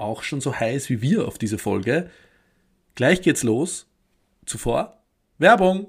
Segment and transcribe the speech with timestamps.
[0.00, 2.10] auch schon so heiß wie wir auf diese Folge.
[2.94, 3.86] Gleich geht's los.
[4.46, 5.00] Zuvor
[5.38, 5.86] Werbung.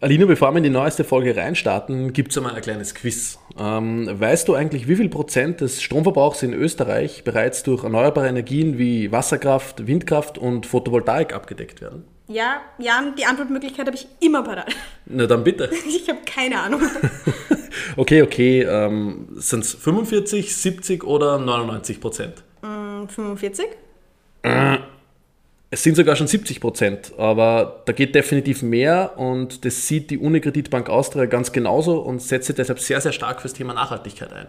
[0.00, 3.40] Alina, bevor wir in die neueste Folge reinstarten, gibt es einmal ein kleines Quiz.
[3.58, 8.78] Ähm, weißt du eigentlich, wie viel Prozent des Stromverbrauchs in Österreich bereits durch erneuerbare Energien
[8.78, 12.04] wie Wasserkraft, Windkraft und Photovoltaik abgedeckt werden?
[12.28, 14.72] Ja, Jan, die Antwortmöglichkeit habe ich immer parat.
[15.06, 15.68] Na dann bitte.
[15.88, 16.82] Ich habe keine Ahnung.
[17.96, 18.62] okay, okay.
[18.62, 22.44] Ähm, Sind es 45, 70 oder 99 Prozent?
[23.06, 23.66] 45?
[25.70, 30.16] Es sind sogar schon 70 Prozent, aber da geht definitiv mehr und das sieht die
[30.16, 34.46] Unikreditbank Austria ganz genauso und setzt sich deshalb sehr, sehr stark fürs Thema Nachhaltigkeit ein.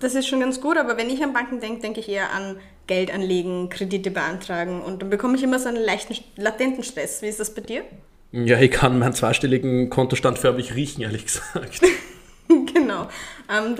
[0.00, 2.56] Das ist schon ganz gut, aber wenn ich an Banken denke, denke ich eher an
[2.86, 7.20] Geld anlegen, Kredite beantragen und dann bekomme ich immer so einen leichten, latenten Stress.
[7.20, 7.82] Wie ist das bei dir?
[8.32, 11.82] Ja, ich kann meinen zweistelligen Kontostand förmlich riechen, ehrlich gesagt.
[12.72, 13.08] genau.
[13.54, 13.76] Ähm,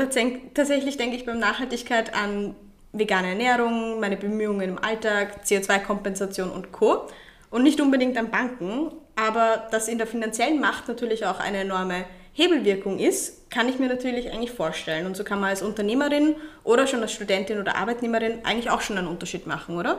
[0.52, 2.54] tatsächlich denke ich beim Nachhaltigkeit an
[2.92, 7.08] vegane Ernährung, meine Bemühungen im Alltag, CO2-Kompensation und Co.
[7.50, 12.04] Und nicht unbedingt an Banken, aber dass in der finanziellen Macht natürlich auch eine enorme
[12.32, 15.06] Hebelwirkung ist, kann ich mir natürlich eigentlich vorstellen.
[15.06, 18.98] Und so kann man als Unternehmerin oder schon als Studentin oder Arbeitnehmerin eigentlich auch schon
[18.98, 19.98] einen Unterschied machen, oder?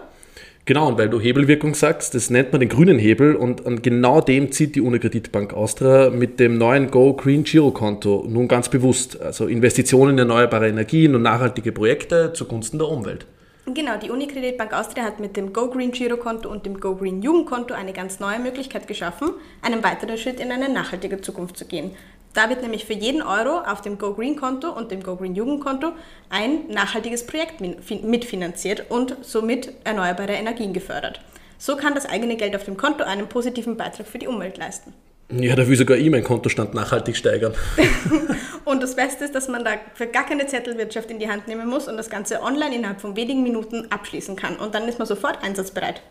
[0.65, 4.21] Genau, und weil du Hebelwirkung sagst, das nennt man den grünen Hebel und an genau
[4.21, 9.19] dem zieht die Unikreditbank Austria mit dem neuen Go Green Giro Konto nun ganz bewusst.
[9.19, 13.25] Also Investitionen in erneuerbare Energien und nachhaltige Projekte zugunsten der Umwelt.
[13.65, 17.21] Genau, die Unikreditbank Austria hat mit dem Go Green Giro Konto und dem Go Green
[17.21, 19.29] Jugendkonto eine ganz neue Möglichkeit geschaffen,
[19.63, 21.91] einen weiteren Schritt in eine nachhaltige Zukunft zu gehen.
[22.33, 25.35] Da wird nämlich für jeden Euro auf dem Go Green Konto und dem Go Green
[25.35, 25.91] Jugendkonto
[26.29, 31.19] ein nachhaltiges Projekt mitfinanziert und somit erneuerbare Energien gefördert.
[31.57, 34.93] So kann das eigene Geld auf dem Konto einen positiven Beitrag für die Umwelt leisten.
[35.29, 37.53] Ja, da will sogar ich meinen Kontostand nachhaltig steigern.
[38.65, 41.69] und das Beste ist, dass man da für gar keine Zettelwirtschaft in die Hand nehmen
[41.69, 44.57] muss und das Ganze online innerhalb von wenigen Minuten abschließen kann.
[44.57, 46.01] Und dann ist man sofort einsatzbereit.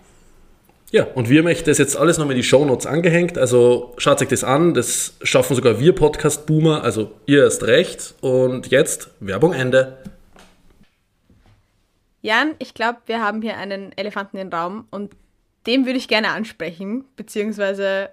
[0.92, 3.38] Ja, und wir möchten das jetzt alles nochmal in die Shownotes angehängt.
[3.38, 4.74] Also schaut euch das an.
[4.74, 6.82] Das schaffen sogar wir Podcast-Boomer.
[6.82, 8.14] Also ihr erst recht.
[8.20, 9.98] Und jetzt Werbung Ende.
[12.22, 15.12] Jan, ich glaube, wir haben hier einen Elefanten im Raum und
[15.66, 17.04] den würde ich gerne ansprechen.
[17.14, 18.10] Beziehungsweise,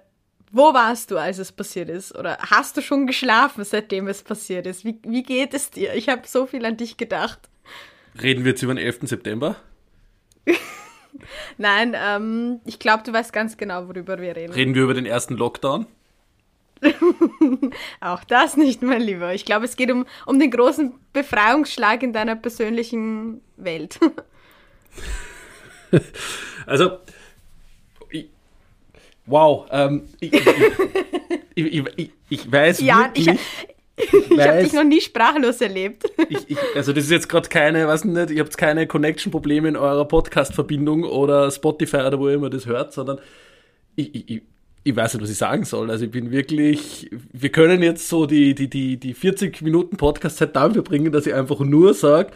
[0.52, 2.16] wo warst du, als es passiert ist?
[2.16, 4.84] Oder hast du schon geschlafen, seitdem es passiert ist?
[4.84, 5.94] Wie, wie geht es dir?
[5.94, 7.40] Ich habe so viel an dich gedacht.
[8.22, 9.00] Reden wir jetzt über den 11.
[9.02, 9.56] September?
[11.58, 14.52] Nein, ähm, ich glaube, du weißt ganz genau, worüber wir reden.
[14.52, 15.86] Reden wir über den ersten Lockdown?
[18.00, 19.34] Auch das nicht, mein Lieber.
[19.34, 23.98] Ich glaube, es geht um, um den großen Befreiungsschlag in deiner persönlichen Welt.
[26.66, 26.98] also,
[28.10, 28.26] ich,
[29.26, 30.32] wow, ähm, ich,
[31.54, 33.38] ich, ich, weiß ja, wirklich
[34.30, 36.04] ich habe dich noch nie sprachlos erlebt.
[36.28, 39.76] Ich, ich, also das ist jetzt gerade keine, weiß nicht, ihr habt keine Connection-Probleme in
[39.76, 43.18] eurer Podcast-Verbindung oder Spotify oder wo ihr immer das hört, sondern
[43.96, 44.42] ich, ich,
[44.84, 45.90] ich weiß nicht, was ich sagen soll.
[45.90, 50.54] Also ich bin wirklich, wir können jetzt so die, die, die, die 40 Minuten Podcast-Zeit
[50.54, 52.30] damit verbringen, dass ich einfach nur sage,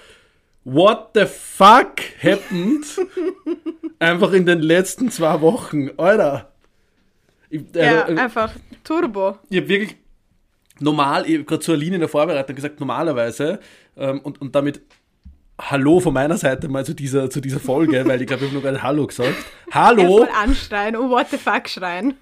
[0.65, 2.85] what the fuck happened
[3.99, 6.51] einfach in den letzten zwei Wochen, Alter.
[7.51, 8.53] Ich, also, ja, einfach
[8.83, 9.39] Turbo.
[9.51, 9.97] Ich habe wirklich
[10.81, 13.61] normal, ich habe gerade zur Linie in der Vorbereitung gesagt, normalerweise,
[13.97, 14.83] ähm, und, und damit
[15.61, 18.55] Hallo von meiner Seite mal zu dieser, zu dieser Folge, weil ich glaube, ich habe
[18.55, 19.35] nur gerade Hallo gesagt.
[19.71, 20.19] Hallo!
[20.19, 22.15] Voll anschreien, oh what the fuck schreien.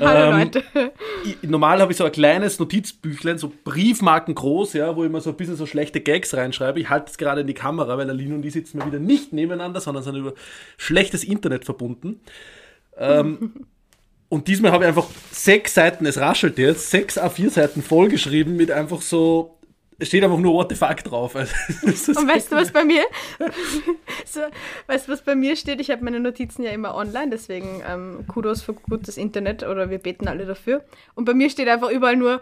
[0.00, 0.92] Hallo ähm, Leute.
[1.24, 5.20] Ich, normal habe ich so ein kleines Notizbüchlein, so Briefmarken groß, ja, wo ich immer
[5.20, 6.80] so ein bisschen so schlechte Gags reinschreibe.
[6.80, 9.32] Ich halte es gerade in die Kamera, weil Aline und die sitzen mir wieder nicht
[9.32, 10.34] nebeneinander, sondern sind über
[10.76, 12.20] schlechtes Internet verbunden.
[12.98, 13.66] Ähm,
[14.28, 18.70] Und diesmal habe ich einfach sechs Seiten, es raschelt jetzt, sechs A4 Seiten vollgeschrieben mit
[18.70, 19.56] einfach so,
[19.98, 21.34] es steht einfach nur What the fuck drauf.
[21.86, 23.04] Also, und weißt du, was bei mir,
[24.26, 24.40] so,
[24.88, 25.80] weißt du, was bei mir steht?
[25.80, 29.98] Ich habe meine Notizen ja immer online, deswegen ähm, Kudos für gutes Internet oder wir
[29.98, 30.84] beten alle dafür.
[31.14, 32.40] Und bei mir steht einfach überall nur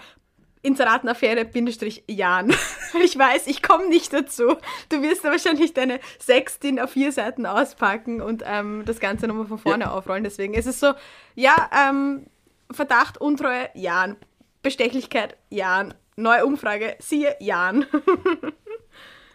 [0.65, 2.55] Inseratenaffäre Bindestrich Jan.
[3.05, 4.57] ich weiß, ich komme nicht dazu.
[4.89, 9.59] Du wirst wahrscheinlich deine Sextin auf vier Seiten auspacken und ähm, das Ganze nochmal von
[9.59, 9.91] vorne ja.
[9.91, 10.25] aufrollen.
[10.25, 10.95] Deswegen ist es so,
[11.35, 12.27] ja, ähm,
[12.71, 14.17] Verdacht, Untreue, Jan.
[14.63, 15.93] Bestechlichkeit, Jan.
[16.17, 17.85] Neue Umfrage, siehe Jan.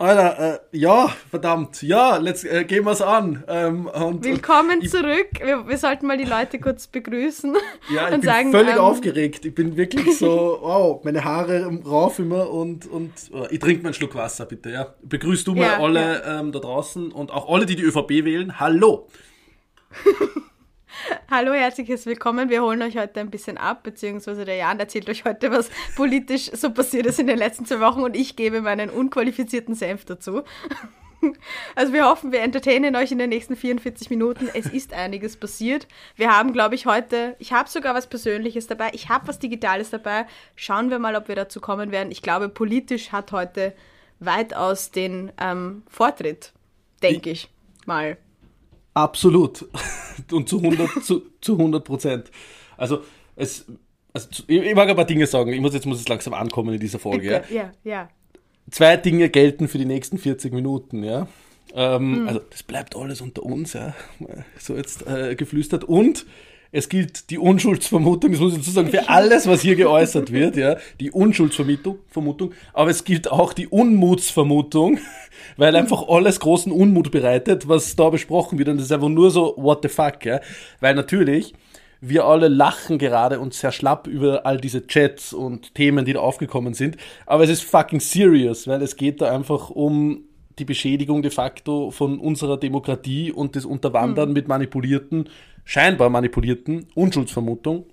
[0.01, 3.43] Alter, äh, ja, verdammt, ja, let's, äh, gehen wir's an.
[3.49, 5.27] Ähm, und, Willkommen und zurück.
[5.43, 7.53] Wir, wir, sollten mal die Leute kurz begrüßen.
[7.93, 9.45] Ja, ich bin sagen, völlig ähm, aufgeregt.
[9.45, 13.89] Ich bin wirklich so, wow, meine Haare rauf immer und, und oh, ich trinke mal
[13.89, 14.93] einen Schluck Wasser, bitte, ja.
[15.01, 16.39] Begrüßt du mal ja, alle ja.
[16.39, 18.57] Ähm, da draußen und auch alle, die die ÖVP wählen.
[18.57, 19.09] Hallo!
[21.29, 22.49] Hallo, herzliches Willkommen.
[22.49, 26.51] Wir holen euch heute ein bisschen ab, beziehungsweise der Jan erzählt euch heute, was politisch
[26.53, 30.43] so passiert ist in den letzten zwei Wochen und ich gebe meinen unqualifizierten Senf dazu.
[31.75, 34.49] Also wir hoffen, wir entertainen euch in den nächsten 44 Minuten.
[34.53, 35.85] Es ist einiges passiert.
[36.15, 39.89] Wir haben, glaube ich, heute, ich habe sogar was Persönliches dabei, ich habe was Digitales
[39.89, 40.27] dabei.
[40.55, 42.09] Schauen wir mal, ob wir dazu kommen werden.
[42.11, 43.73] Ich glaube, politisch hat heute
[44.21, 46.53] weitaus den ähm, Vortritt,
[47.03, 47.49] denke ich
[47.85, 48.17] mal.
[48.93, 49.65] Absolut.
[50.31, 52.31] Und zu 100 zu, zu 100 Prozent.
[52.77, 53.03] Also
[53.35, 53.65] es,
[54.13, 55.53] also ich mag ein paar Dinge sagen.
[55.53, 57.41] Ich muss jetzt muss es langsam ankommen in dieser Folge.
[57.41, 57.53] Bitte.
[57.53, 58.09] Ja, ja.
[58.71, 61.27] Zwei Dinge gelten für die nächsten 40 Minuten, ja.
[61.73, 62.27] Ähm, mhm.
[62.27, 63.93] Also das bleibt alles unter uns, ja.
[64.57, 65.83] So jetzt äh, geflüstert.
[65.83, 66.25] Und
[66.71, 70.55] es gilt die Unschuldsvermutung, das muss ich dazu sagen, für alles, was hier geäußert wird,
[70.55, 74.99] ja, die Unschuldsvermutung, Vermutung, aber es gilt auch die Unmutsvermutung,
[75.57, 79.31] weil einfach alles großen Unmut bereitet, was da besprochen wird und das ist einfach nur
[79.31, 80.39] so, what the fuck, ja,
[80.79, 81.53] weil natürlich,
[82.01, 86.21] wir alle lachen gerade und sehr schlapp über all diese Chats und Themen, die da
[86.21, 86.95] aufgekommen sind.
[87.25, 90.23] Aber es ist fucking serious, weil es geht da einfach um
[90.59, 94.33] die Beschädigung de facto von unserer Demokratie und das Unterwandern mhm.
[94.33, 95.29] mit manipulierten,
[95.69, 97.85] scheinbar manipulierten Unschuldsvermutung,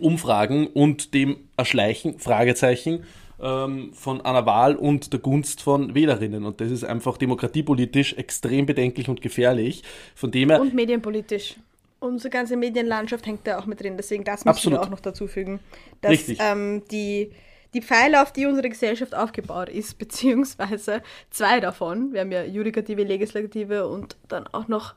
[0.00, 3.04] Umfragen und dem Erschleichen, Fragezeichen,
[3.40, 6.44] ähm, von einer Wahl und der Gunst von Wählerinnen.
[6.44, 9.84] Und das ist einfach demokratiepolitisch extrem bedenklich und gefährlich.
[10.16, 11.54] Von dem her und medienpolitisch
[12.00, 13.96] unsere ganze Medienlandschaft hängt da auch mit drin.
[13.96, 15.60] Deswegen das müssen wir auch noch dazu fügen.
[16.00, 17.30] Dass ähm, die,
[17.72, 23.04] die Pfeile, auf die unsere Gesellschaft aufgebaut ist, beziehungsweise zwei davon, wir haben ja Judikative,
[23.04, 24.94] Legislative und dann auch noch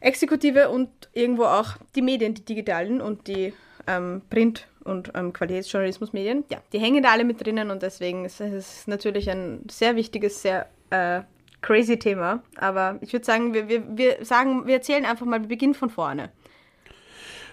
[0.00, 3.52] Exekutive und irgendwo auch die Medien, die digitalen und die
[3.86, 8.40] ähm, Print- und ähm, Qualitätsjournalismusmedien, ja, die hängen da alle mit drinnen und deswegen ist
[8.40, 11.22] es natürlich ein sehr wichtiges, sehr äh,
[11.60, 12.42] crazy Thema.
[12.56, 15.90] Aber ich würde sagen, wir, wir, wir sagen, wir erzählen einfach mal, wir beginnen von
[15.90, 16.30] vorne.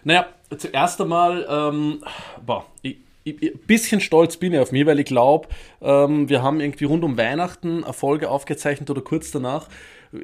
[0.03, 2.03] Naja, zuerst einmal, ähm,
[2.45, 5.47] boah, ich, ein bisschen stolz bin ich auf mich, weil ich glaube,
[5.81, 9.67] ähm, wir haben irgendwie rund um Weihnachten eine Folge aufgezeichnet oder kurz danach.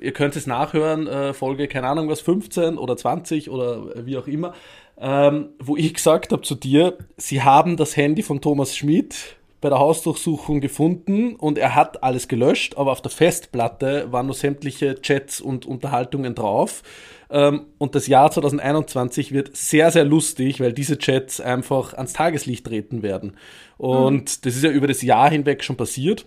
[0.01, 4.27] Ihr könnt es nachhören, äh, Folge, keine Ahnung was, 15 oder 20 oder wie auch
[4.27, 4.53] immer,
[4.99, 9.69] ähm, wo ich gesagt habe zu dir, sie haben das Handy von Thomas Schmidt bei
[9.69, 14.95] der Hausdurchsuchung gefunden und er hat alles gelöscht, aber auf der Festplatte waren nur sämtliche
[15.01, 16.81] Chats und Unterhaltungen drauf.
[17.29, 22.65] Ähm, und das Jahr 2021 wird sehr, sehr lustig, weil diese Chats einfach ans Tageslicht
[22.65, 23.37] treten werden.
[23.77, 24.41] Und mhm.
[24.43, 26.25] das ist ja über das Jahr hinweg schon passiert.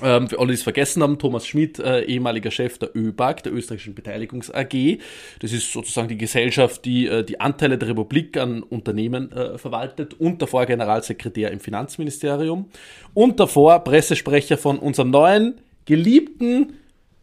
[0.00, 3.52] Ähm, für alle, die es vergessen haben, Thomas Schmidt, äh, ehemaliger Chef der ÖBAG, der
[3.52, 4.98] österreichischen Beteiligungs AG.
[5.40, 10.14] Das ist sozusagen die Gesellschaft, die äh, die Anteile der Republik an Unternehmen äh, verwaltet
[10.14, 12.70] und davor Generalsekretär im Finanzministerium
[13.12, 15.54] und davor Pressesprecher von unserem neuen,
[15.84, 16.72] geliebten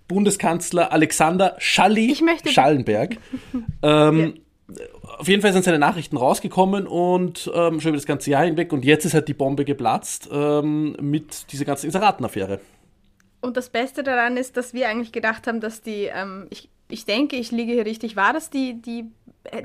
[0.08, 3.18] Bundeskanzler Alexander Schalli Schallenberg.
[3.82, 4.32] ähm, ja
[5.18, 8.72] auf jeden Fall sind seine Nachrichten rausgekommen und ähm, schon über das ganze Jahr hinweg
[8.72, 12.60] und jetzt ist halt die Bombe geplatzt ähm, mit dieser ganzen Inseratenaffäre.
[13.42, 17.06] Und das Beste daran ist, dass wir eigentlich gedacht haben, dass die, ähm, ich, ich
[17.06, 19.06] denke, ich liege hier richtig, war das die, die,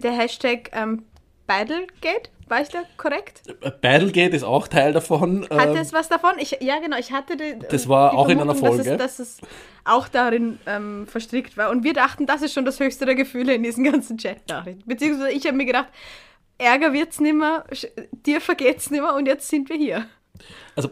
[0.03, 1.03] der Hashtag ähm,
[1.47, 2.31] Beidelgate?
[2.49, 3.43] War ich da korrekt?
[3.81, 5.47] Battlegate ist auch Teil davon.
[5.51, 6.33] Hatte ähm, es was davon?
[6.39, 6.99] Ich, ja, genau.
[6.99, 8.97] Ich hatte die, Das war die auch in einer Folge.
[8.97, 9.41] Dass es, dass es
[9.85, 11.71] auch darin ähm, verstrickt war.
[11.71, 14.83] Und wir dachten, das ist schon das höchste der Gefühle in diesen ganzen Chat-Nachrichten.
[14.87, 15.89] Beziehungsweise ich habe mir gedacht,
[16.59, 17.65] Ärger wird's nimmer,
[18.13, 20.07] dir vergeht's nimmer und jetzt sind wir hier.
[20.77, 20.91] Also,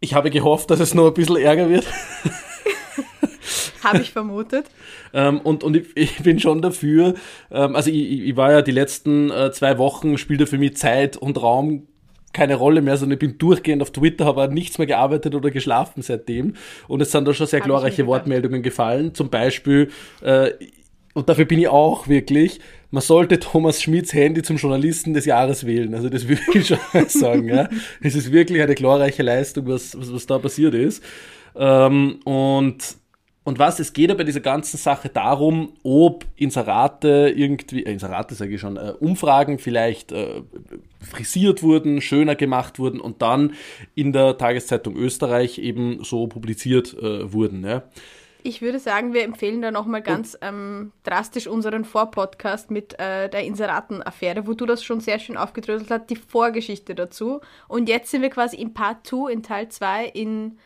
[0.00, 1.86] ich habe gehofft, dass es nur ein bisschen Ärger wird.
[3.82, 4.66] Habe ich vermutet.
[5.12, 7.14] ähm, und und ich, ich, bin schon dafür,
[7.50, 11.16] ähm, also ich, ich, war ja die letzten äh, zwei Wochen, spielte für mich Zeit
[11.16, 11.86] und Raum
[12.32, 16.02] keine Rolle mehr, sondern ich bin durchgehend auf Twitter, habe nichts mehr gearbeitet oder geschlafen
[16.02, 16.54] seitdem.
[16.86, 19.14] Und es sind da schon sehr glorreiche Wortmeldungen gefallen.
[19.14, 19.90] Zum Beispiel,
[20.22, 20.50] äh,
[21.14, 25.66] und dafür bin ich auch wirklich, man sollte Thomas Schmidts Handy zum Journalisten des Jahres
[25.66, 25.94] wählen.
[25.94, 27.48] Also das würde ich schon sagen.
[27.48, 27.68] Ja.
[28.00, 31.02] Es ist wirklich eine glorreiche Leistung, was, was, was da passiert ist.
[31.56, 32.76] Ähm, und
[33.48, 38.34] und was, es geht ja bei dieser ganzen Sache darum, ob Inserate irgendwie, äh, Inserate
[38.34, 40.42] sage ich schon, äh, Umfragen vielleicht äh,
[41.00, 43.54] frisiert wurden, schöner gemacht wurden und dann
[43.94, 47.64] in der Tageszeitung Österreich eben so publiziert äh, wurden.
[47.64, 47.84] Ja.
[48.42, 53.44] Ich würde sagen, wir empfehlen da nochmal ganz ähm, drastisch unseren Vorpodcast mit äh, der
[53.44, 57.40] Inseraten-Affäre, wo du das schon sehr schön aufgedröselt hast, die Vorgeschichte dazu.
[57.66, 60.58] Und jetzt sind wir quasi in Part 2, in Teil 2 in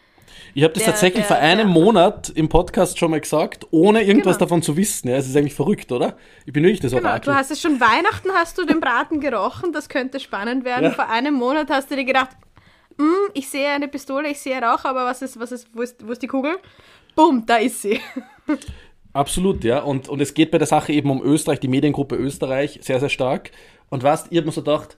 [0.54, 3.66] ich habe das der, tatsächlich der, vor einem der, Monat im Podcast schon mal gesagt,
[3.70, 4.46] ohne irgendwas genau.
[4.46, 5.08] davon zu wissen.
[5.08, 6.16] Ja, es ist eigentlich verrückt, oder?
[6.46, 7.32] Ich bin wirklich das genau, Orakel.
[7.32, 10.84] Du hast es schon Weihnachten, hast du den Braten gerochen, das könnte spannend werden.
[10.84, 10.90] Ja.
[10.90, 12.30] Vor einem Monat hast du dir gedacht,
[12.98, 16.06] hm, ich sehe eine Pistole, ich sehe Rauch, aber was ist, was ist, wo ist,
[16.06, 16.56] wo ist die Kugel?
[17.14, 18.00] Bumm, da ist sie.
[19.12, 19.80] Absolut, ja.
[19.80, 23.10] Und, und es geht bei der Sache eben um Österreich, die Mediengruppe Österreich, sehr, sehr
[23.10, 23.50] stark.
[23.90, 24.96] Und was, ich habe mir so gedacht,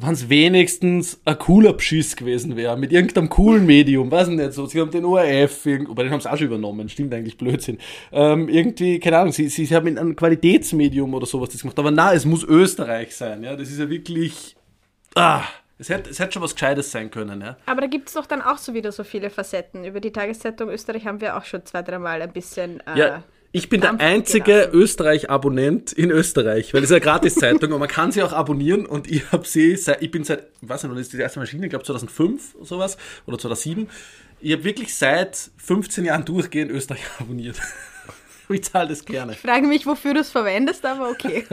[0.00, 4.52] wenn es wenigstens ein cooler Beschiss gewesen wäre, mit irgendeinem coolen Medium, weiß ich nicht
[4.52, 7.78] so, sie haben den ORF, aber den haben sie auch schon übernommen, stimmt eigentlich Blödsinn.
[8.12, 12.14] Ähm, irgendwie, keine Ahnung, sie, sie, haben ein Qualitätsmedium oder sowas das gemacht, aber na,
[12.14, 14.56] es muss Österreich sein, ja, das ist ja wirklich,
[15.16, 15.42] ah,
[15.78, 17.56] es hätte, es hätte schon was Gescheites sein können, ja.
[17.66, 19.84] Aber da gibt es doch dann auch so wieder so viele Facetten.
[19.84, 22.80] Über die Tageszeitung Österreich haben wir auch schon zwei, dreimal ein bisschen.
[22.80, 27.80] Äh, ja, ich bin der einzige Österreich-Abonnent in Österreich, weil es ist eine Gratiszeitung und
[27.80, 30.82] man kann sie auch abonnieren und ich habe sie, seit, ich bin seit, ich weiß
[30.82, 33.88] nicht, wann ist die erste Maschine, ich glaube 2005 oder sowas oder 2007.
[34.40, 37.58] Ich habe wirklich seit 15 Jahren durchgehend Österreich abonniert.
[38.58, 39.32] Ich zahle das gerne.
[39.32, 41.44] Ich frage mich, wofür du es verwendest, aber okay.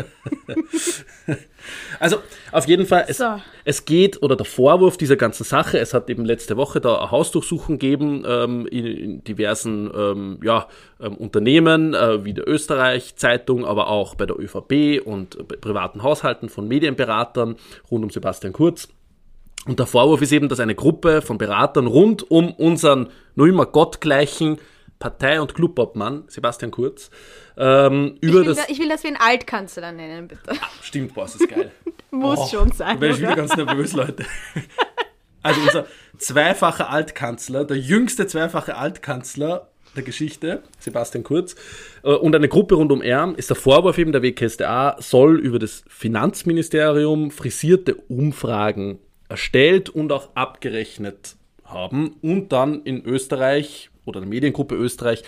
[2.00, 2.18] also,
[2.52, 3.42] auf jeden Fall, es, so.
[3.66, 7.12] es geht, oder der Vorwurf dieser ganzen Sache, es hat eben letzte Woche da eine
[7.12, 10.68] Hausdurchsuchung gegeben ähm, in, in, diversen ähm, ja,
[11.02, 16.50] ähm, Unternehmen, äh, wie der Österreich-Zeitung, aber auch bei der ÖVP und bei privaten Haushalten
[16.50, 17.56] von Medienberatern
[17.92, 18.88] rund um Sebastian Kurz.
[19.66, 23.66] Und der Vorwurf ist eben, dass eine Gruppe von Beratern rund um unseren noch immer
[23.66, 24.60] gottgleichen
[25.00, 27.10] Partei- und Clubobmann, Sebastian Kurz,
[27.58, 28.58] ähm, über ich das.
[28.58, 30.52] Da, ich will, dass wir ihn Altkanzler nennen, bitte.
[30.52, 31.72] Ah, stimmt, boah, ist das geil.
[32.12, 32.96] Muss oh, schon sein.
[32.96, 34.26] Da bin ich wieder ganz nervös, Leute.
[35.42, 35.86] Also unser
[36.18, 41.56] zweifacher Altkanzler, der jüngste zweifache Altkanzler der Geschichte, Sebastian Kurz,
[42.04, 45.60] äh, und eine Gruppe rund um er, ist der Vorwurf eben, der WKSDA soll über
[45.60, 48.98] das Finanzministerium frisierte Umfragen
[49.30, 55.24] erstellt und auch abgerechnet haben und dann in Österreich oder der Mediengruppe Österreich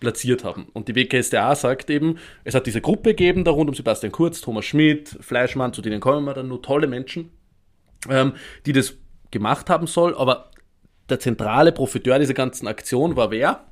[0.00, 0.66] platziert haben.
[0.72, 4.40] Und die WKSDA sagt eben, es hat diese Gruppe gegeben, da rund um Sebastian Kurz,
[4.40, 7.30] Thomas Schmidt, Fleischmann, zu denen kommen wir dann nur tolle Menschen,
[8.08, 8.32] ähm,
[8.66, 8.94] die das
[9.30, 10.50] gemacht haben soll, aber
[11.08, 13.64] der zentrale Profiteur dieser ganzen Aktion war wer?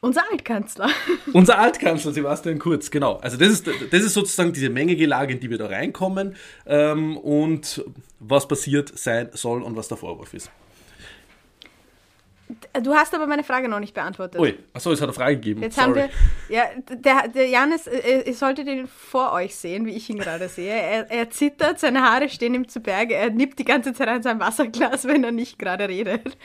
[0.00, 0.88] Unser Altkanzler.
[1.32, 3.16] Unser Altkanzler Sebastian Kurz, genau.
[3.16, 6.36] Also das ist, das ist sozusagen diese Mengegelage, in die wir da reinkommen
[6.66, 7.84] ähm, und
[8.20, 10.50] was passiert sein soll und was der Vorwurf ist.
[12.82, 14.40] Du hast aber meine Frage noch nicht beantwortet.
[14.40, 15.62] Ui, achso, es hat eine Frage gegeben.
[15.62, 15.88] Jetzt Sorry.
[15.88, 15.94] haben
[16.48, 20.18] wir, ja, der, der Janis, äh, ihr solltet ihn vor euch sehen, wie ich ihn
[20.18, 20.72] gerade sehe.
[20.72, 24.22] Er, er zittert, seine Haare stehen ihm zu Berge, er nippt die ganze Zeit an
[24.22, 26.36] sein Wasserglas, wenn er nicht gerade redet.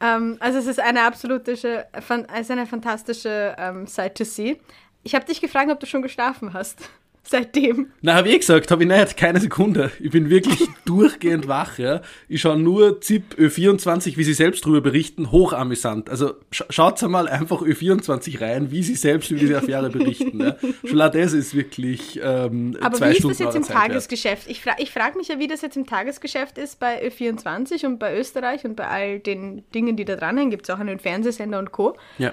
[0.00, 4.60] Ähm, also es ist eine absolute, es ist eine fantastische ähm, Sight to see.
[5.04, 6.90] Ich habe dich gefragt, ob du schon geschlafen hast
[7.28, 7.90] seitdem?
[8.02, 9.90] Na, habe ich gesagt, habe ich nicht, keine Sekunde.
[10.00, 12.00] Ich bin wirklich durchgehend wach, ja.
[12.28, 16.10] Ich schaue nur ZIP Ö24, wie sie selbst darüber berichten, hochamüsant.
[16.10, 20.40] Also sch schaut einmal einfach Ö24 rein, wie sie selbst über diese Affäre berichten.
[20.40, 20.56] Ja.
[20.84, 24.48] Schon das ist wirklich ähm, Aber zwei wie Stunden ist das jetzt im Tagesgeschäft?
[24.48, 27.98] Ich, fra ich frage mich ja, wie das jetzt im Tagesgeschäft ist bei Ö24 und
[27.98, 30.50] bei Österreich und bei all den Dingen, die da dranhängen.
[30.50, 31.96] Gibt es auch einen Fernsehsender und Co.
[32.18, 32.32] Ja.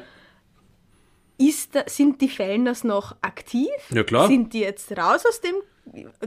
[1.71, 3.69] Da, sind die Fellners noch aktiv?
[3.89, 4.27] Ja, klar.
[4.27, 5.55] Sind die jetzt raus aus dem?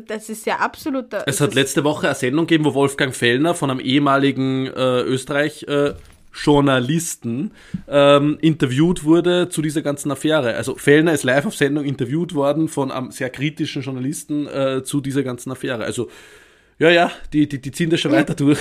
[0.06, 1.06] Das ist ja absolut.
[1.26, 5.64] Es hat letzte Woche eine Sendung gegeben, wo Wolfgang Fellner von einem ehemaligen äh, Österreich.
[5.68, 5.94] Äh,
[6.36, 7.52] Journalisten
[7.88, 10.54] ähm, interviewt wurde zu dieser ganzen Affäre.
[10.54, 15.00] Also Fellner ist live auf Sendung interviewt worden von einem sehr kritischen Journalisten äh, zu
[15.00, 15.84] dieser ganzen Affäre.
[15.84, 16.10] Also
[16.78, 18.58] ja, ja, die, die, die ziehen das schon weiter durch.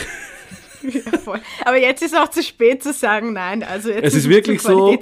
[1.06, 1.40] Ja, voll.
[1.64, 3.64] Aber jetzt ist auch zu spät zu sagen, nein.
[3.64, 4.98] Also jetzt es ist wirklich so,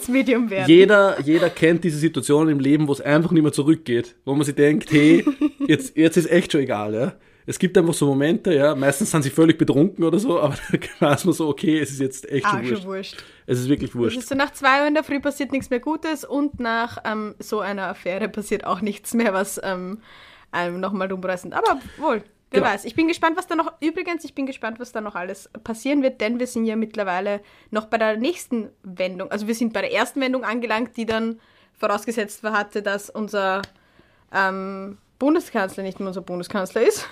[0.68, 4.16] jeder, jeder kennt diese Situation im Leben, wo es einfach nicht mehr zurückgeht.
[4.26, 5.26] Wo man sich denkt, hey,
[5.68, 6.94] jetzt, jetzt ist echt schon egal.
[6.94, 7.14] Ja?
[7.46, 10.78] Es gibt einfach so Momente, ja, meistens sind sie völlig betrunken oder so, aber da
[11.08, 12.82] weiß man so, okay, es ist jetzt echt ah, schon, wurscht.
[12.82, 13.24] schon wurscht.
[13.46, 14.18] Es ist wirklich wurscht.
[14.18, 17.00] Es ist so, nach zwei Uhr in der Früh passiert nichts mehr Gutes und nach
[17.06, 20.00] ähm, so einer Affäre passiert auch nichts mehr, was ähm,
[20.52, 21.54] einem nochmal rumreißend.
[21.54, 22.24] Aber wohl,
[22.54, 22.72] Wer genau.
[22.72, 22.86] weiß.
[22.86, 26.04] Ich bin gespannt, was da noch, übrigens, ich bin gespannt, was da noch alles passieren
[26.04, 27.42] wird, denn wir sind ja mittlerweile
[27.72, 29.32] noch bei der nächsten Wendung.
[29.32, 31.40] Also wir sind bei der ersten Wendung angelangt, die dann
[31.74, 33.64] vorausgesetzt hatte, dass unser
[34.32, 37.10] ähm, Bundeskanzler nicht mehr unser Bundeskanzler ist.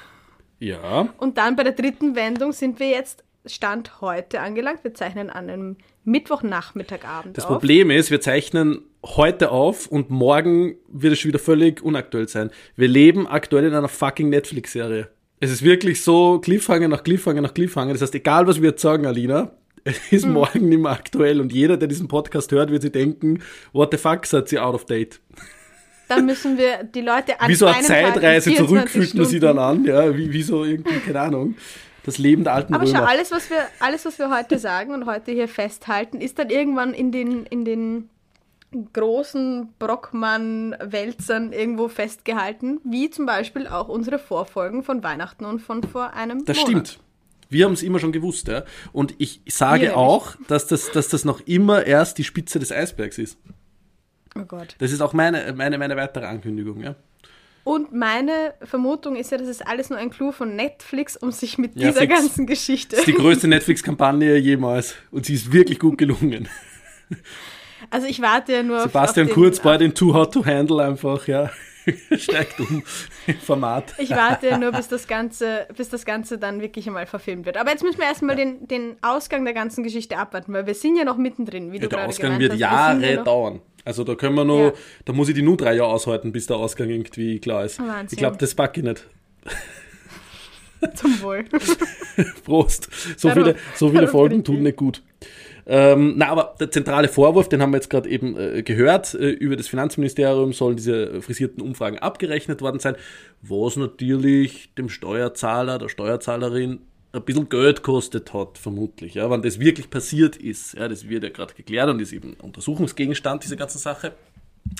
[0.60, 1.10] Ja.
[1.18, 4.84] Und dann bei der dritten Wendung sind wir jetzt Stand heute angelangt.
[4.84, 7.50] Wir zeichnen an einem Mittwochnachmittagabend Das auf.
[7.50, 12.52] Problem ist, wir zeichnen heute auf und morgen wird es schon wieder völlig unaktuell sein.
[12.76, 15.10] Wir leben aktuell in einer fucking Netflix-Serie.
[15.44, 17.94] Es ist wirklich so Cliffhanger nach Cliffhanger nach Cliffhanger.
[17.94, 19.52] Das heißt, egal was wir jetzt sagen, Alina,
[19.84, 20.34] es ist hm.
[20.34, 23.42] morgen nicht mehr aktuell und jeder, der diesen Podcast hört, wird sich denken,
[23.74, 25.20] what the fuck, seid sie out of date.
[26.08, 29.58] Dann müssen wir die Leute an Wie so eine Zeitreise zurück fühlt man sie dann
[29.58, 31.56] an, ja, wie, wie so irgendwie, keine Ahnung.
[32.04, 33.00] Das Leben der alten Aber Römer.
[33.00, 36.50] schau, alles was, wir, alles, was wir heute sagen und heute hier festhalten, ist dann
[36.50, 38.10] irgendwann in den, in den
[38.94, 46.14] großen Brockmann-Wälzern irgendwo festgehalten, wie zum Beispiel auch unsere Vorfolgen von Weihnachten und von vor
[46.14, 46.70] einem Das Monat.
[46.70, 47.00] stimmt.
[47.50, 48.64] Wir haben es immer schon gewusst, ja.
[48.94, 52.72] Und ich sage Hier auch, dass das, dass das noch immer erst die Spitze des
[52.72, 53.38] Eisbergs ist.
[54.40, 54.76] Oh Gott.
[54.80, 56.96] Das ist auch meine, meine, meine weitere Ankündigung, ja.
[57.66, 61.58] Und meine Vermutung ist ja, das ist alles nur ein Clou von Netflix, um sich
[61.58, 62.14] mit Ja, dieser fix.
[62.16, 62.96] ganzen Geschichte.
[62.96, 64.96] Das ist die größte Netflix-Kampagne jemals.
[65.12, 66.48] Und sie ist wirklich gut gelungen.
[67.90, 70.46] Also ich warte ja nur auf- Sebastian auf den, Kurz bei den Too Hot to
[70.46, 71.50] Handle einfach, ja.
[72.16, 72.84] Steigt um
[73.26, 73.96] im Format.
[73.98, 77.58] Ich warte ja nur, bis das, Ganze, bis das Ganze dann wirklich einmal verfilmt wird.
[77.58, 80.96] Aber jetzt müssen wir erstmal den, den Ausgang der ganzen Geschichte abwarten, weil wir sind
[80.96, 82.60] ja noch mittendrin, wie Ja, du der gerade Ausgang wird hast.
[82.60, 83.62] Wir Jahre ja noch- dauern.
[83.84, 84.74] Also da können wir nur, Ja.
[85.06, 87.80] da muss ich die nur drei Jahre aushalten, bis der Ausgang irgendwie klar ist.
[87.80, 88.10] Wahnsinn.
[88.12, 89.08] Ich glaube, das packe ich nicht.
[90.96, 91.46] Zum Wohl.
[92.46, 92.90] Prost.
[93.18, 94.62] So Darauf- viele, so viele Folgen tun ich.
[94.62, 95.02] nicht gut.
[95.74, 99.30] Ähm, na, aber der zentrale Vorwurf, den haben wir jetzt gerade eben äh, gehört, äh,
[99.30, 102.98] über das Finanzministerium sollen diese frisierten Umfragen abgerechnet worden sein,
[103.42, 106.80] was natürlich dem Steuerzahler, der Steuerzahlerin
[107.14, 109.14] ein bisschen Geld kostet hat, vermutlich.
[109.14, 112.34] Ja, wenn das wirklich passiert ist, ja, das wird ja gerade geklärt und ist eben
[112.42, 114.12] Untersuchungsgegenstand dieser ganzen Sache.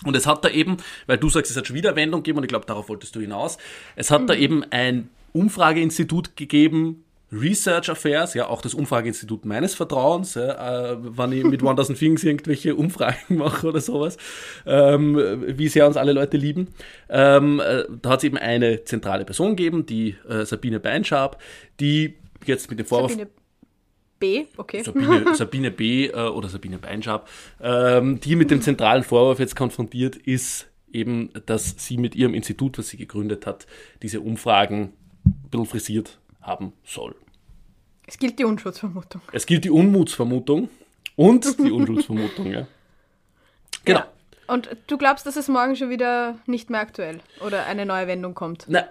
[0.04, 0.76] Und es hat da eben,
[1.08, 3.22] weil du sagst, es hat schon wieder Wendung gegeben und ich glaube, darauf wolltest du
[3.22, 3.58] hinaus,
[3.96, 10.34] es hat da eben ein Umfrageinstitut gegeben, Research Affairs, ja, auch das Umfrageinstitut meines Vertrauens,
[10.34, 14.18] ja, äh, wenn ich mit 1000 Things irgendwelche Umfragen mache oder sowas,
[14.66, 15.16] ähm,
[15.48, 16.68] wie sehr uns alle Leute lieben.
[17.10, 21.42] Ähm, äh, da hat es eben eine zentrale Person gegeben, die äh, Sabine Beinschab,
[21.80, 23.30] die jetzt mit dem Vorwurf Sabine
[24.20, 24.84] B, okay.
[24.84, 26.08] Sabine, Sabine B.
[26.08, 27.30] Äh, oder Sabine Beinschab,
[27.62, 32.78] ähm, die mit dem zentralen Vorwurf jetzt konfrontiert ist, eben, dass sie mit ihrem Institut,
[32.78, 33.66] was sie gegründet hat,
[34.02, 34.94] diese Umfragen
[35.26, 37.16] ein bisschen frisiert haben soll.
[38.08, 39.22] Es gilt die Unschuldsvermutung.
[39.32, 40.70] Es gilt die Unmutsvermutung
[41.16, 42.68] und die Unschuldsvermutung, ja.
[43.86, 44.00] Genau.
[44.00, 44.08] Ja.
[44.48, 48.36] Und du glaubst, dass es morgen schon wieder nicht mehr aktuell oder eine neue Wendung
[48.36, 48.66] kommt?
[48.68, 48.84] Na,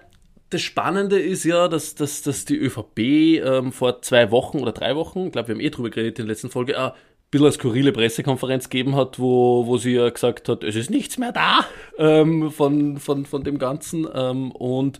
[0.49, 4.95] das Spannende ist ja, dass, dass, dass die ÖVP ähm, vor zwei Wochen oder drei
[4.95, 6.91] Wochen, ich glaube, wir haben eh drüber geredet in der letzten Folge, äh,
[7.31, 11.17] bisschen eine skurrile Pressekonferenz gegeben hat, wo, wo sie ja gesagt hat, es ist nichts
[11.17, 11.61] mehr da
[11.97, 14.05] ähm, von, von, von dem Ganzen.
[14.13, 14.99] Ähm, und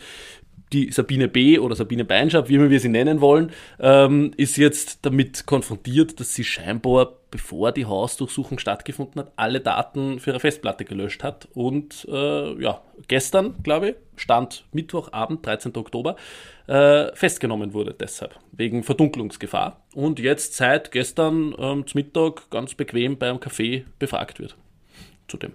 [0.74, 1.60] die Sabine B.
[1.60, 6.34] oder Sabine Beinschab, wie immer wir sie nennen wollen, ähm, ist jetzt damit konfrontiert, dass
[6.34, 11.48] sie scheinbar, bevor die Hausdurchsuchung stattgefunden hat, alle Daten für ihre Festplatte gelöscht hat.
[11.54, 15.76] Und äh, ja, gestern, glaube ich, stand Mittwochabend, 13.
[15.76, 16.16] Oktober,
[16.68, 19.84] äh, festgenommen wurde deshalb, wegen Verdunklungsgefahr.
[19.94, 24.56] Und jetzt seit gestern ähm, zum Mittag ganz bequem beim Café befragt wird.
[25.28, 25.54] Zudem.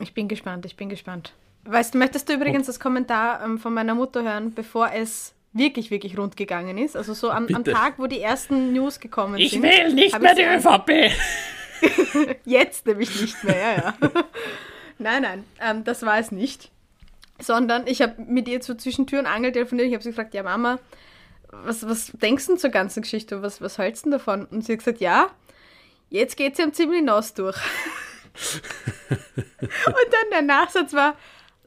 [0.00, 1.32] Ich bin gespannt, ich bin gespannt.
[1.70, 5.90] Weißt du, möchtest du übrigens das Kommentar ähm, von meiner Mutter hören, bevor es wirklich,
[5.90, 6.96] wirklich rund gegangen ist?
[6.96, 7.62] Also so am, am.
[7.62, 9.42] Tag, wo die ersten News gekommen sind.
[9.42, 11.12] Ich will nicht mehr ich die ÖVP!
[12.46, 13.94] Jetzt nämlich nicht mehr, ja, ja.
[14.98, 16.70] nein, nein, ähm, das war es nicht.
[17.38, 19.88] Sondern ich habe mit ihr zu zwischen Tür und Angel telefoniert.
[19.88, 20.78] Ich habe sie gefragt, ja Mama,
[21.50, 23.42] was, was denkst du denn zur ganzen Geschichte?
[23.42, 24.46] Was, was hältst du denn davon?
[24.46, 25.28] Und sie hat gesagt, ja,
[26.08, 27.58] jetzt geht sie am ziemlich nass durch.
[29.10, 31.14] und dann der Nachsatz war,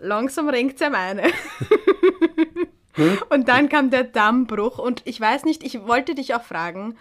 [0.01, 1.23] langsam renkt sie am eine.
[3.29, 4.77] und dann kam der Dammbruch.
[4.77, 6.95] Und ich weiß nicht, ich wollte dich auch fragen,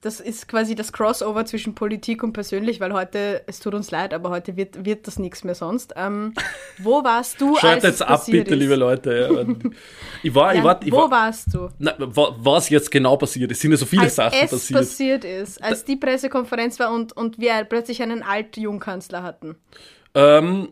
[0.00, 4.12] das ist quasi das Crossover zwischen Politik und persönlich, weil heute, es tut uns leid,
[4.12, 5.94] aber heute wird, wird das nichts mehr sonst.
[5.96, 6.34] Ähm,
[6.78, 8.60] wo warst du, als Schaut es jetzt ab, bitte, ist?
[8.60, 9.46] liebe Leute.
[10.24, 11.68] Ich war, ich Ja, war, ich wo war, warst du?
[11.78, 13.50] na, wa- was jetzt genau passiert?
[13.52, 14.78] Es sind ja so viele Als Sachen es passiert.
[14.80, 19.56] passiert ist, als die Pressekonferenz war und, und wir plötzlich einen Alt-Jungkanzler hatten.
[20.14, 20.68] Ähm,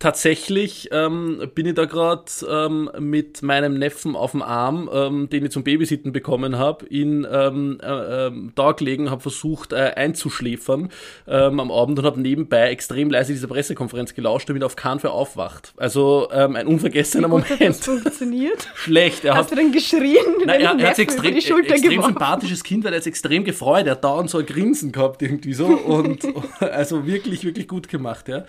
[0.00, 5.44] tatsächlich ähm, bin ich da gerade ähm, mit meinem Neffen auf dem Arm, ähm, den
[5.44, 10.88] ich zum Babysitten bekommen habe, ihn ähm, äh, ähm, da gelegen, habe versucht äh, einzuschläfern
[11.28, 15.00] ähm, am Abend und habe nebenbei extrem leise diese Pressekonferenz gelauscht, damit er auf keinen
[15.00, 15.74] Fall aufwacht.
[15.76, 18.02] Also ähm, ein unvergessener Gut hat das Moment.
[18.02, 18.68] funktioniert.
[18.74, 19.24] Schlecht.
[19.26, 20.16] Er Hast hat du dann geschrien?
[20.46, 22.14] Nein, er, er hat extrem, die Schulter extrem geworfen?
[22.14, 23.84] sympathisches Kind, weil er sich extrem gefreut.
[23.84, 25.66] Er hat dauernd so ein Grinsen gehabt, irgendwie so.
[25.66, 26.26] Und
[26.60, 28.46] also wirklich, wirklich gut gemacht, ja.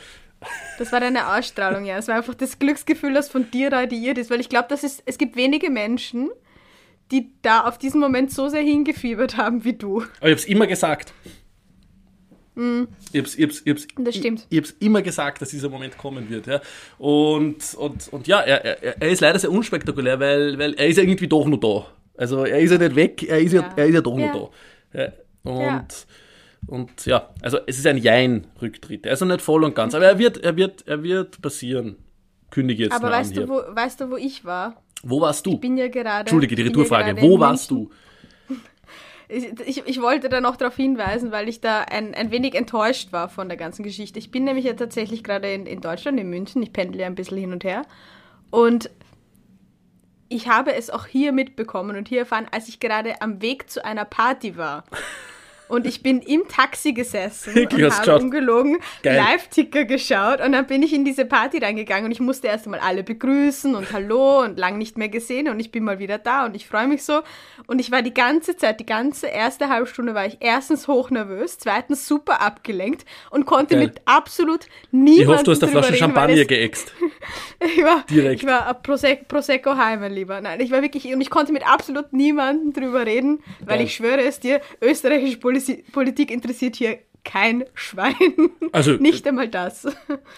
[0.80, 1.98] Das war deine Ausstrahlung, ja.
[1.98, 4.30] Es war einfach das Glücksgefühl, das von dir radiiert ist.
[4.32, 6.30] Weil ich glaube, dass es, es gibt wenige Menschen,
[7.12, 9.98] die da auf diesen Moment so sehr hingefiebert haben wie du.
[10.02, 11.14] Aber ich habe es immer gesagt.
[13.14, 14.46] Ich hab's, ich hab's, ich hab's, Das stimmt.
[14.50, 16.48] Ich, ich hab's immer gesagt, dass dieser Moment kommen wird.
[16.48, 16.62] Ja.
[16.98, 20.98] Und, und, und ja, er, er, er ist leider sehr unspektakulär, weil, weil er ist
[20.98, 21.86] ja irgendwie doch noch da.
[22.18, 23.74] Also er ist ja nicht weg, er ist ja, Ja.
[23.78, 24.34] er ist ja doch Ja.
[24.34, 24.52] noch
[24.94, 25.00] da.
[25.00, 25.12] Ja.
[25.80, 25.88] Und.
[26.68, 29.06] Und ja, also es ist ein Jein-Rücktritt.
[29.06, 31.98] Er ist noch nicht voll und ganz, aber er wird, er wird, er wird passieren.
[32.50, 33.66] Kündige jetzt Aber mal weißt an du, hier.
[33.70, 34.82] wo, weißt du, wo ich war?
[35.04, 35.54] Wo warst du?
[35.54, 36.22] Ich bin ja gerade.
[36.22, 37.20] Entschuldige, die ja Retourfrage.
[37.22, 37.90] Wo warst München.
[38.50, 38.56] du?
[39.30, 43.12] Ich, ich, ich wollte da noch darauf hinweisen, weil ich da ein, ein wenig enttäuscht
[43.12, 44.20] war von der ganzen Geschichte.
[44.20, 46.62] Ich bin nämlich ja tatsächlich gerade in, in Deutschland, in München.
[46.62, 47.84] Ich pendle ja ein bisschen hin und her.
[48.52, 48.90] Und
[50.28, 53.84] ich habe es auch hier mitbekommen und hier erfahren, als ich gerade am Weg zu
[53.84, 54.84] einer Party war.
[55.72, 58.22] Und ich bin im Taxi gesessen und habe geschaut?
[58.22, 58.80] ungelogen.
[59.04, 60.42] Live-Ticker geschaut.
[60.42, 63.74] Und dann bin ich in diese Party reingegangen und ich musste erst einmal alle begrüßen
[63.74, 65.48] und Hallo und lang nicht mehr gesehen.
[65.48, 67.22] Und ich bin mal wieder da und ich freue mich so.
[67.68, 71.58] Und ich war die ganze Zeit, die ganze erste halbe Stunde war ich erstens hochnervös,
[71.58, 73.86] zweitens super abgelenkt und konnte Geil.
[73.86, 76.92] mit absolut niemandem Ich hoffe, du hast eine Flasche reden, weil Champagner geäxt.
[77.62, 78.42] ich war, Direkt.
[78.42, 80.42] Ich war Prosecco, Prosecco high, mein Lieber.
[80.42, 83.86] Nein, ich war wirklich, und ich konnte mit absolut niemandem drüber reden, weil Geil.
[83.86, 88.16] ich schwöre es dir, österreichische Poli Politik interessiert hier kein Schwein.
[88.72, 89.88] Also, Nicht einmal das.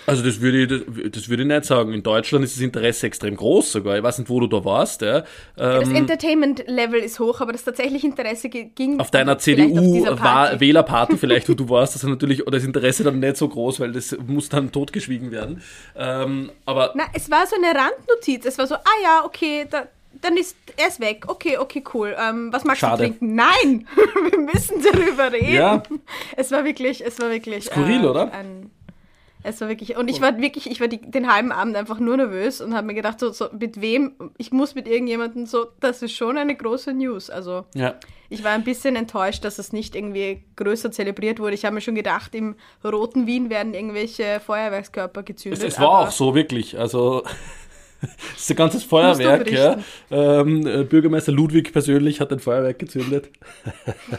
[0.05, 0.81] Also das würde ich, das,
[1.11, 1.93] das würde ich nicht sagen.
[1.93, 3.97] In Deutschland ist das Interesse extrem groß sogar.
[3.97, 5.01] Ich weiß nicht, wo du da warst.
[5.01, 5.23] Ja.
[5.55, 9.37] Das Ähm, Entertainment-Level ist hoch, aber das tatsächliche Interesse ging auf deiner.
[9.37, 13.91] CDU-Wählerparty vielleicht, wo du warst, das ist natürlich das Interesse dann nicht so groß, weil
[13.91, 15.61] das muss dann totgeschwiegen werden.
[15.95, 18.45] Ähm, aber Na, es war so eine Randnotiz.
[18.45, 19.87] Es war so, ah ja, okay, da,
[20.23, 21.25] dann ist er ist weg.
[21.27, 22.15] Okay, okay, cool.
[22.19, 23.03] Ähm, was magst Schade.
[23.03, 23.35] du trinken?
[23.35, 23.87] Nein,
[24.31, 25.53] wir müssen darüber reden.
[25.53, 25.83] Ja.
[26.35, 27.65] Es war wirklich, es war wirklich.
[27.65, 28.31] Skurril, äh, oder?
[28.31, 28.71] Ein,
[29.43, 32.15] es war wirklich, und ich war wirklich, ich war die, den halben Abend einfach nur
[32.15, 36.01] nervös und habe mir gedacht, so, so, mit wem, ich muss mit irgendjemandem so, das
[36.01, 37.29] ist schon eine große News.
[37.29, 37.95] Also, ja.
[38.29, 41.55] ich war ein bisschen enttäuscht, dass es nicht irgendwie größer zelebriert wurde.
[41.55, 42.55] Ich habe mir schon gedacht, im
[42.85, 45.61] roten Wien werden irgendwelche Feuerwerkskörper gezündet.
[45.61, 46.79] Es, es war auch so, wirklich.
[46.79, 47.23] Also
[48.35, 49.51] es ist ein ganzes Feuerwerk.
[49.51, 49.77] Ja.
[50.11, 53.29] Ähm, äh, Bürgermeister Ludwig persönlich hat ein Feuerwerk gezündet.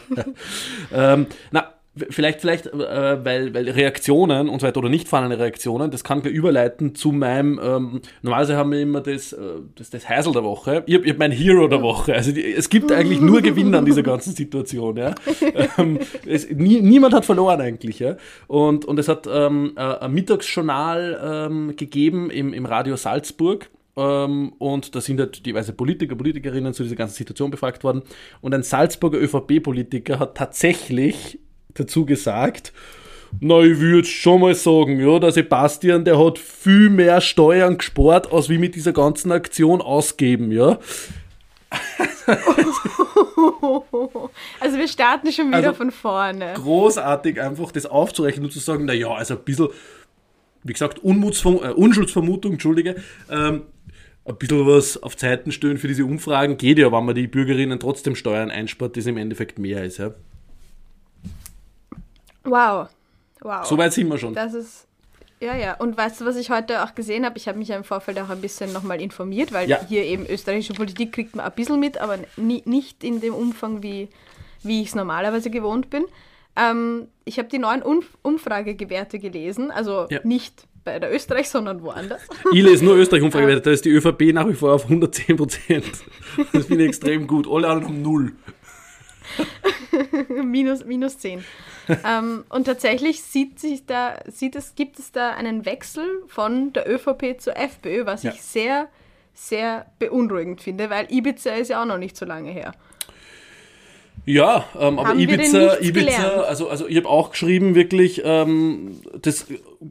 [0.93, 1.75] ähm, na,
[2.09, 6.19] vielleicht, vielleicht, äh, weil, weil Reaktionen und so weiter oder nicht vorhandene Reaktionen, das kann
[6.19, 9.39] ich überleiten zu meinem, ähm, normalerweise haben wir immer das, äh,
[9.75, 10.83] das, das Heisel der Woche.
[10.85, 12.13] Ich habe hab mein Hero der Woche.
[12.13, 14.97] Also die, es gibt eigentlich nur Gewinner an dieser ganzen Situation.
[14.97, 15.15] Ja.
[15.77, 17.99] ähm, es, nie, niemand hat verloren eigentlich.
[17.99, 18.17] Ja.
[18.47, 23.69] Und, und es hat ähm, äh, ein Mittagsjournal ähm, gegeben im, im Radio Salzburg.
[23.97, 28.01] Ähm, und da sind halt diverse Politiker, Politikerinnen zu dieser ganzen Situation befragt worden.
[28.41, 31.39] Und ein Salzburger ÖVP-Politiker hat tatsächlich
[31.73, 32.73] dazu gesagt,
[33.39, 38.31] na, ich würde schon mal sagen, ja, der Sebastian, der hat viel mehr Steuern gespart,
[38.31, 40.77] als wie mit dieser ganzen Aktion ausgeben, ja.
[44.59, 46.53] Also wir starten schon wieder Also- von vorne.
[46.55, 49.67] Großartig einfach das aufzurechnen und zu sagen, na ja, also ein bisschen,
[50.63, 52.95] wie gesagt, Unmutsverm äh, Unschuldsvermutung, entschuldige,
[53.29, 53.63] ähm,
[54.27, 57.79] ein bisschen was auf Zeiten stellen für diese Umfragen geht ja, wenn man die Bürgerinnen
[57.79, 60.11] trotzdem Steuern einspart, das im Endeffekt mehr ist, ja.
[62.43, 62.89] Wow.
[63.41, 63.65] Wow.
[63.65, 64.33] So weit sind wir schon.
[64.33, 64.87] Das ist.
[65.39, 65.73] Ja, ja.
[65.75, 67.37] Und weißt du, was ich heute auch gesehen habe?
[67.37, 69.79] Ich habe mich ja im Vorfeld auch ein bisschen nochmal informiert, weil Ja.
[69.87, 73.83] hier eben österreichische Politik kriegt man ein bisschen mit, aber ni nicht in dem Umfang,
[73.83, 74.07] wie,
[74.63, 76.05] wie ich es normalerweise gewohnt bin.
[76.55, 80.19] Ähm, ich habe die neuen Umf Umfragewerte gelesen, also Ja.
[80.23, 82.21] nicht bei der Österreich, sondern woanders.
[82.53, 85.91] Ile ist nur Österreich umfragewertet, da ist die ÖVP nach wie vor auf 110 Prozent.
[86.53, 87.47] Das finde ich extrem gut.
[87.49, 88.31] Alle anderen haben null.
[90.43, 91.43] minus, minus 10.
[92.07, 96.89] ähm, und tatsächlich sieht sich da, sieht es, gibt es da einen Wechsel von der
[96.89, 98.31] ÖVP zur FPÖ, was Ja.
[98.31, 98.87] ich sehr,
[99.33, 102.73] sehr beunruhigend finde, weil Ibiza ist ja auch noch nicht so lange her.
[104.25, 106.45] Ja, ähm, aber Ibiza, Ibiza, gelernt?
[106.47, 109.45] also, also ich habe auch geschrieben, wirklich, ähm, das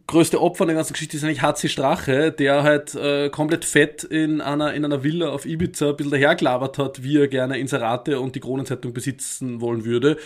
[0.08, 4.40] größte Opfer der ganzen Geschichte ist eigentlich HC Strache, der halt äh, komplett fett in
[4.40, 8.34] einer, in einer Villa auf Ibiza ein bisschen dahergelabert hat, wie er gerne Inserate und
[8.34, 10.16] die Kronenzeitung besitzen wollen würde.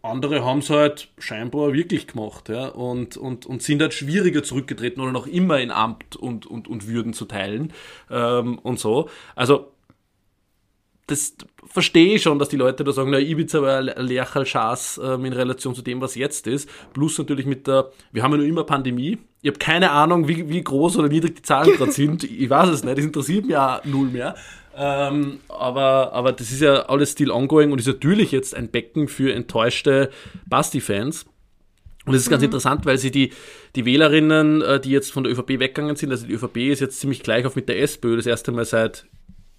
[0.00, 5.02] Andere haben es halt scheinbar wirklich gemacht, ja, und, und, und sind halt schwieriger zurückgetreten
[5.02, 7.72] oder noch immer in Amt und, und, und Würden zu teilen
[8.10, 9.08] ähm, und so.
[9.34, 9.73] Also
[11.06, 11.36] das
[11.66, 15.24] verstehe ich schon, dass die Leute da sagen, na, Ibiza war ein Lerchal Schaß ähm,
[15.24, 16.68] in Relation zu dem, was jetzt ist.
[16.92, 19.18] Plus natürlich mit der, wir haben ja nur immer Pandemie.
[19.42, 22.24] Ich habe keine Ahnung, wie, wie groß oder niedrig die Zahlen gerade sind.
[22.44, 24.34] Ich weiß es nicht, das interessiert mich auch null mehr.
[24.76, 29.08] Ähm, aber, aber das ist ja alles still ongoing und ist natürlich jetzt ein Becken
[29.08, 30.10] für enttäuschte
[30.46, 31.26] Basti-Fans.
[32.06, 33.32] Und das ist ganz interessant, weil sie die,
[33.76, 37.00] die Wählerinnen, äh, die jetzt von der ÖVP weggegangen sind, also die ÖVP ist jetzt
[37.00, 39.06] ziemlich gleich auf mit der SPÖ, das erste Mal seit,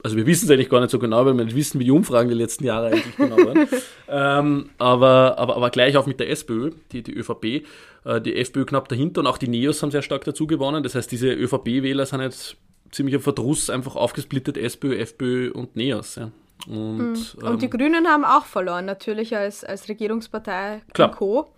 [0.04, 1.92] also wir wissen es eigentlich gar nicht so genau, weil wir nicht wissen, wie die
[1.92, 3.68] Umfragen die letzten Jahre eigentlich genau waren.
[4.08, 7.66] ähm, aber, aber, aber gleich auf mit der SPÖ, die, die ÖVP,
[8.06, 10.84] äh, die FPÖ knapp dahinter und auch die Neos haben sehr stark dazu gewonnen.
[10.84, 12.58] Das heißt, diese ÖVP-Wähler sind jetzt
[12.92, 16.16] ziemlich im Verdruss einfach aufgesplittet, SPÖ, FPÖ und Neos.
[16.16, 16.32] Ja.
[16.68, 21.10] Und, Und die ähm, Grünen haben auch verloren, natürlich als, als Regierungspartei Klar.
[21.10, 21.54] und Co.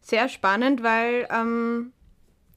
[0.00, 1.92] Sehr spannend, weil ähm,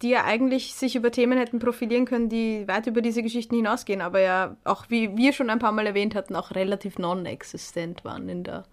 [0.05, 4.01] die ja eigentlich sich über Themen hätten profilieren können, die weit über diese Geschichten hinausgehen,
[4.01, 8.29] aber ja auch, wie wir schon ein paar Mal erwähnt hatten, auch relativ non-existent waren
[8.29, 8.65] in der,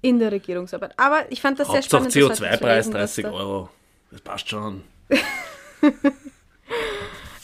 [0.00, 0.92] in der Regierungsarbeit.
[0.96, 2.14] Aber ich fand das sehr Hauptsache spannend.
[2.14, 3.68] heute zu CO2-Preis lesen, dass 30 da- Euro.
[4.12, 4.84] Das passt schon.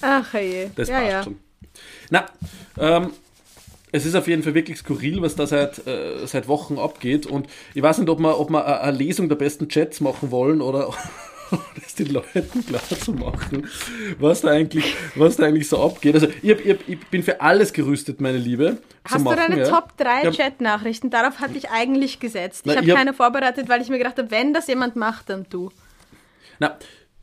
[0.03, 0.70] Ach je.
[0.77, 1.23] Das ja, passt ja.
[1.25, 1.40] schon.
[2.11, 2.27] Na,
[2.79, 3.11] ähm,
[3.90, 7.27] es ist auf jeden Fall wirklich skurril, was da seit, äh, seit Wochen abgeht.
[7.27, 10.61] Und ich weiß nicht, ob wir, ob wir eine Lesung der besten Chats machen wollen
[10.61, 10.94] oder
[11.83, 13.69] das den Leuten klar zu machen,
[14.19, 16.15] was da eigentlich, was da eigentlich so abgeht.
[16.15, 18.79] Also ich, hab, ich, hab, ich bin für alles gerüstet, meine Liebe.
[19.05, 19.69] Hast machen, du deine ja.
[19.69, 20.31] Top 3 Ja.
[20.31, 21.11] Chat-Nachrichten?
[21.11, 22.67] Darauf hatte ich eigentlich gesetzt.
[22.67, 25.71] Ich habe keine vorbereitet, weil ich mir gedacht habe, wenn das jemand macht, dann du.
[26.59, 26.79] Na,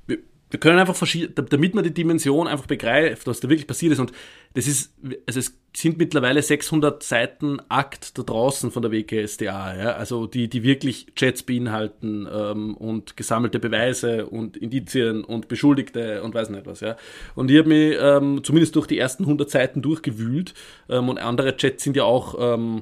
[0.08, 3.94] wir, wir können einfach verschieden, damit man die Dimension einfach begreift, was da wirklich passiert
[3.94, 4.00] ist.
[4.00, 4.12] Und
[4.58, 4.92] das ist,
[5.28, 10.50] also es sind mittlerweile 600 Seiten Akt da draußen von der WKSDA, ja, also die,
[10.50, 16.66] die wirklich Chats beinhalten ähm, und gesammelte Beweise und Indizien und Beschuldigte und weiß nicht
[16.66, 16.98] was, ja.
[17.36, 20.56] Und ich habe mich ähm, zumindest durch die ersten 100 Seiten durchgewühlt
[20.90, 22.82] ähm, und andere Chats sind ja auch ähm,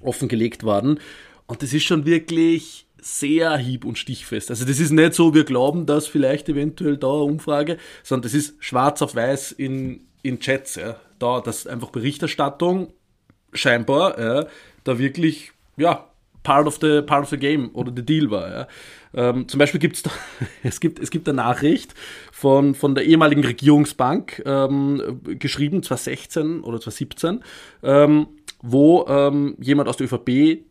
[0.00, 0.98] offengelegt worden.
[1.46, 4.50] Und das ist schon wirklich sehr hieb- und stichfest.
[4.50, 8.56] Also das ist nicht so, wir glauben das vielleicht eventuell da Umfrage, sondern das ist
[8.58, 10.74] schwarz auf weiß in, in Chats.
[10.74, 10.96] Ja.
[11.20, 12.92] Da, das einfach Berichterstattung
[13.52, 14.46] scheinbar ja,
[14.82, 16.08] da wirklich, ja,
[16.42, 18.50] part of the, part of the game oder the deal war.
[18.50, 18.68] Ja.
[19.14, 20.10] Ähm, zum Beispiel gibt's da,
[20.64, 21.94] es gibt es gibt eine Nachricht
[22.32, 27.44] von, von der ehemaligen Regierungsbank, ähm, geschrieben 2016 oder 2017,
[27.84, 28.26] ähm,
[28.60, 30.64] wo ähm, jemand aus der ÖVP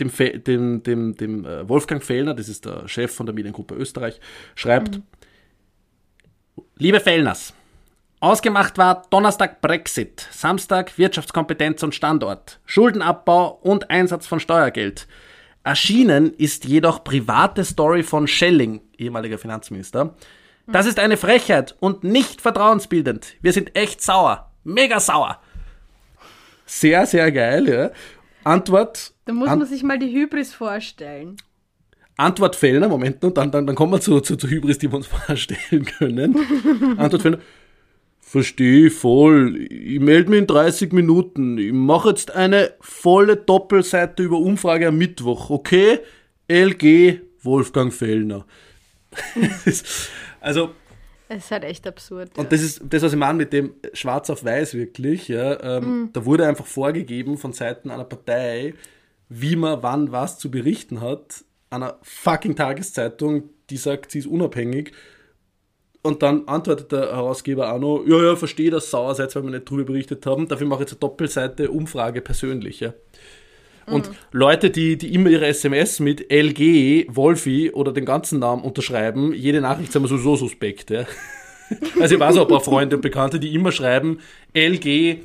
[0.00, 0.10] dem,
[0.44, 4.20] dem, dem, dem äh, Wolfgang Fellner, das ist der Chef von der Mediengruppe Österreich,
[4.54, 5.00] schreibt,
[6.80, 7.54] Liebe Fellners,
[8.20, 15.06] ausgemacht war Donnerstag Brexit, Samstag Wirtschaftskompetenz und Standort, Schuldenabbau und Einsatz von Steuergeld.
[15.64, 20.14] Erschienen ist jedoch private Story von Schelling, ehemaliger Finanzminister.
[20.66, 23.34] Das ist eine Frechheit und nicht vertrauensbildend.
[23.40, 24.50] Wir sind echt sauer.
[24.64, 25.40] Mega sauer.
[26.66, 27.90] Sehr, sehr geil, ja.
[28.44, 29.12] Antwort.
[29.24, 31.36] Da muss An- man sich mal die Hybris vorstellen.
[32.16, 34.96] Antwort Fellner, Moment, und dann, dann, dann kommen wir zu, zu, zu Hybris, die wir
[34.96, 36.98] uns vorstellen können.
[36.98, 37.38] Antwort Fellner,
[38.28, 44.36] verstehe voll, ich melde mich in 30 Minuten, ich mache jetzt eine volle Doppelseite über
[44.36, 46.00] Umfrage am Mittwoch, okay?
[46.46, 48.44] LG Wolfgang Fellner.
[50.42, 50.70] also,
[51.30, 52.36] Es ist halt echt absurd.
[52.36, 55.28] und das ist das, was ich meine mit dem Schwarz auf Weiß wirklich.
[55.28, 58.74] Ja, ähm, Da wurde einfach vorgegeben von Seiten einer Partei,
[59.30, 61.44] wie man wann was zu berichten hat.
[61.70, 64.92] Einer fucking Tageszeitung, die sagt, sie ist unabhängig.
[66.08, 69.42] Und dann antwortet der Herausgeber auch noch, ja, ja, verstehe, dass ihr sauer seid, weil
[69.42, 70.48] wir nicht drüber berichtet haben.
[70.48, 72.80] Dafür mache ich jetzt eine Doppelseite Umfrage persönlich.
[72.80, 72.94] Ja.
[73.86, 79.34] Und Leute, die, die immer ihre SMS mit LG, Wolfi oder den ganzen Namen unterschreiben,
[79.34, 80.90] jede Nachricht sind wir sowieso suspekt.
[80.90, 81.04] Ja.
[82.00, 84.20] Also ich weiß auch ein paar Freunde und Bekannte, die immer schreiben
[84.54, 85.18] LG,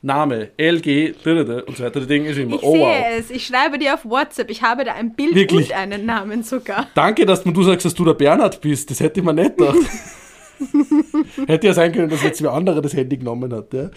[0.00, 2.00] Name, LG, und so weiter.
[2.00, 3.04] Die denken ist immer, ich oh sehe wow.
[3.18, 3.30] es.
[3.30, 4.48] Ich schreibe dir auf WhatsApp.
[4.48, 5.68] Ich habe da ein Bild Wirklich?
[5.68, 6.86] und einen Namen sogar.
[6.94, 8.90] Danke, dass du sagst, dass du der Bernhard bist.
[8.90, 9.76] Das hätte ich mir nicht gedacht.
[11.46, 13.72] hätte ja sein können, dass jetzt wer andere das Handy genommen hat.
[13.72, 13.90] Ja.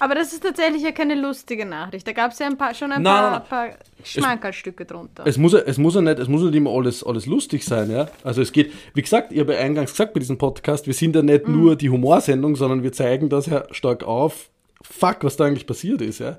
[0.00, 2.06] Aber das ist tatsächlich ja keine lustige Nachricht.
[2.06, 3.68] Da gab es ja ein paar, schon ein Nein, paar, nein, paar
[4.02, 5.24] Schmankerlstücke drunter.
[5.24, 7.90] Es muss, ja- es muss ja nicht, es muss nicht immer alles, alles lustig sein,
[7.90, 8.08] ja.
[8.24, 11.14] Also es geht, wie gesagt, ich habe ja eingangs gesagt bei diesem Podcast, wir sind
[11.14, 14.50] ja nicht nur die Humorsendung, sondern wir zeigen das ja stark auf.
[14.82, 16.38] Fuck, was da eigentlich passiert ist, ja.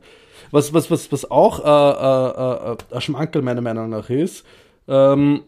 [0.52, 4.46] Was, was, was, was auch äh, äh, äh, ein Schmankerl meiner Meinung nach ist,
[4.88, 5.44] ähm,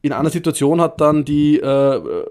[0.00, 2.24] in einer Situation hat dann die äh,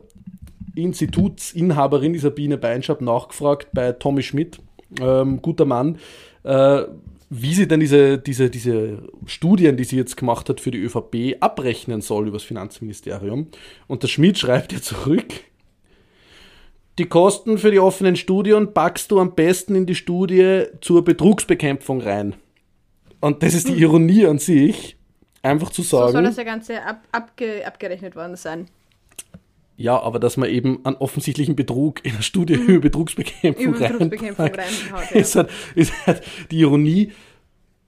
[0.77, 4.59] Institutsinhaberin dieser Biene Beinschab nachgefragt bei Tommy Schmidt,
[5.01, 5.97] ähm, guter Mann,
[6.43, 6.83] äh,
[7.29, 11.37] wie sie denn diese, diese, diese Studien, die sie jetzt gemacht hat für die ÖVP,
[11.41, 13.47] abrechnen soll über das Finanzministerium.
[13.87, 15.25] Und der Schmidt schreibt ihr zurück,
[16.97, 22.01] die Kosten für die offenen Studien packst du am besten in die Studie zur Betrugsbekämpfung
[22.01, 22.35] rein.
[23.19, 24.97] Und das ist die Ironie an sich,
[25.43, 28.67] einfach zu so soll sagen, das ja Ganze ab, abge, abgerechnet worden sein.
[29.77, 34.45] Ja, aber dass man eben einen offensichtlichen Betrug in der Studie über Betrugsbekämpfung, Über Betrugsbekämpfung
[34.45, 35.19] reinpackt, ja.
[35.19, 37.11] ist, halt, ist halt die Ironie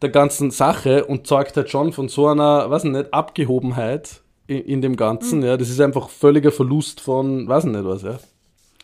[0.02, 4.62] der ganzen Sache und zeugt halt schon von so einer, weiß ich nicht, Abgehobenheit in,
[4.62, 4.98] in dem Mhm.
[4.98, 5.44] Ganzen.
[5.44, 8.20] Ja, das ist einfach völliger Verlust von, weiß ich nicht was, ja.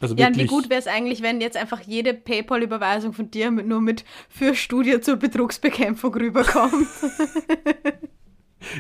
[0.02, 3.50] Also Ja, und wie gut wäre es eigentlich, wenn jetzt einfach jede PayPal-Überweisung von dir
[3.50, 6.88] mit, nur mit für Studie zur Betrugsbekämpfung rüberkommt.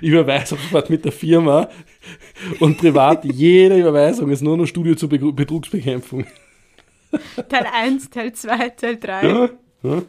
[0.45, 1.69] sofort mit der Firma
[2.59, 6.25] und privat jede Überweisung ist nur noch Studio zur Be Betrugsbekämpfung.
[7.49, 9.27] Teil 1, Teil 2, Teil 3.
[9.27, 9.49] Ja,
[9.83, 10.01] ja.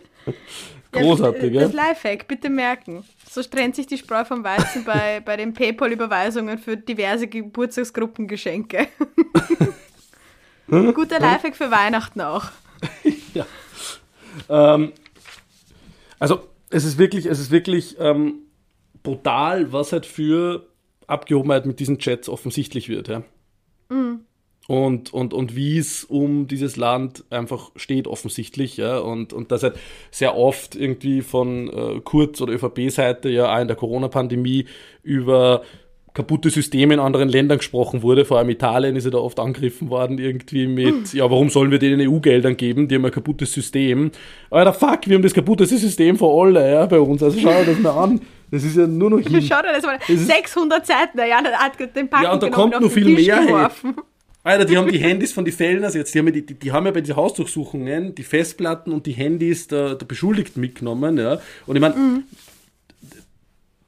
[0.92, 1.60] Großartig, ja.
[1.60, 1.66] ja.
[1.68, 3.04] Das Lifehack, bitte merken.
[3.30, 8.88] So trennt sich die Spreu vom Weizen bei, bei den PayPal-Überweisungen für diverse Geburtstagsgruppengeschenke.
[10.68, 12.46] Guter Lifehack für Weihnachten auch.
[13.34, 13.46] Ja.
[14.48, 14.92] Ähm,
[16.18, 18.45] also es ist wirklich, es ist wirklich ähm,
[19.06, 20.66] brutal, was halt für
[21.06, 23.06] Abgehobenheit mit diesen Chats offensichtlich wird.
[23.08, 23.22] Ja.
[24.66, 29.62] und, und, und wie es um dieses Land einfach steht, offensichtlich, ja, und, und dass
[29.62, 29.76] halt
[30.10, 34.66] sehr oft irgendwie von äh, Kurz- oder ÖVP-Seite ja auch in der Corona-Pandemie
[35.04, 35.62] über
[36.12, 38.24] kaputte Systeme in anderen Ländern gesprochen wurde.
[38.24, 41.78] Vor allem Italien ist ja da oft angegriffen worden, irgendwie mit, ja, warum sollen wir
[41.78, 42.88] denen EU-Geldern geben?
[42.88, 44.10] Die haben ein kaputtes System.
[44.50, 47.22] Alter, fuck, wir haben das kaputteste System für alle, ja, bei uns.
[47.22, 48.20] Also schau dir das mal an.
[48.50, 49.42] Das ist ja nur noch hin.
[49.42, 50.16] Schau dir das mal an.
[50.16, 53.26] 600 Seiten, der Jan hat den Packen Ja, und da genommen kommt noch viel Tisch
[53.26, 53.46] mehr, hey.
[53.46, 53.96] geworfen.
[54.42, 56.86] Alter, die haben die Handys von den Fellners jetzt, die haben, ja die, die, haben
[56.86, 61.40] ja bei diesen Hausdurchsuchungen die Festplatten und die Handys der, der Beschuldigten mitgenommen, ja.
[61.66, 62.22] Und ich meine,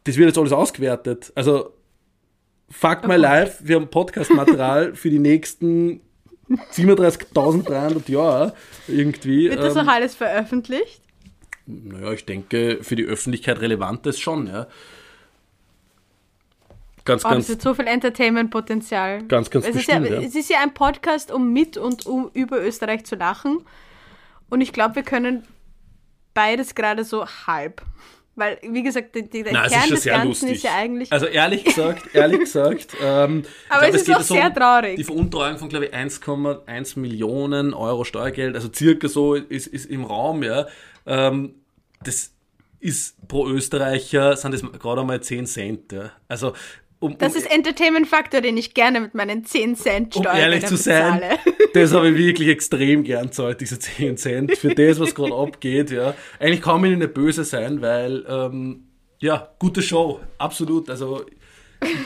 [0.03, 1.33] das wird jetzt alles ausgewertet.
[1.37, 1.75] Also,
[2.71, 6.01] fuck my life, wir haben Podcast-Material für die nächsten
[6.73, 8.55] 37.300 Jahre
[8.89, 9.51] irgendwie.
[9.51, 11.03] Wird das Ähm, auch alles veröffentlicht?
[11.69, 14.67] Naja, ich denke, für die Öffentlichkeit relevant ist schon, ja.
[17.05, 19.23] Ganz, Oh, ganz, hat so viel Entertainment-Potenzial.
[19.25, 20.27] ganz, ganz es ist, ja, bestimmt, ja.
[20.27, 23.65] es ist ja ein Podcast, um mit und um über Österreich zu lachen.
[24.51, 25.45] Und ich glaube, wir können
[26.35, 27.83] beides gerade so halb.
[28.35, 30.53] Weil, wie gesagt, die, die, der Na, es Kern ist des Ganzen lustig.
[30.53, 31.13] ist ja eigentlich.
[31.13, 34.97] Also ehrlich gesagt, ehrlich gesagt, ähm, Aber glaub, es ist auch sehr um traurig.
[34.97, 40.05] Die Veruntreuung von, glaube ich, 1,1 Millionen Euro Steuergeld, also circa so ist, ist im
[40.05, 40.67] Raum, ja.
[41.09, 41.55] Ähm,
[42.05, 42.33] das
[42.81, 46.13] ist pro Österreicher, sind das gerade einmal 10 Cent, ja.
[46.29, 46.53] Also,
[47.01, 50.67] um, das um, ist Entertainment-Faktor, den ich gerne mit meinen 10 Cent um Steuern ehrlich
[50.67, 51.21] zu sein,
[51.75, 55.91] das habe ich wirklich extrem gern zahlt, diese 10 Cent, für das, was gerade abgeht,
[55.91, 56.15] ja.
[56.39, 58.85] Eigentlich kann man nicht böse sein, weil, ähm,
[59.21, 61.25] ja, gute Show, absolut, also,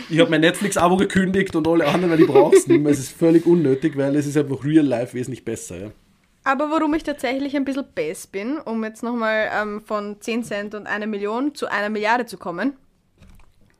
[0.09, 2.93] ich habe mein Netflix-Abo gekündigt und alle anderen, weil ich brauche es nicht mehr.
[2.93, 5.91] Es ist völlig unnötig, weil es ist einfach real life wesentlich besser, ja.
[6.45, 10.75] Aber warum ich tatsächlich ein bisschen bass bin, um jetzt nochmal ähm, von 10 Cent
[10.75, 12.77] und einer Million zu einer Milliarde zu kommen,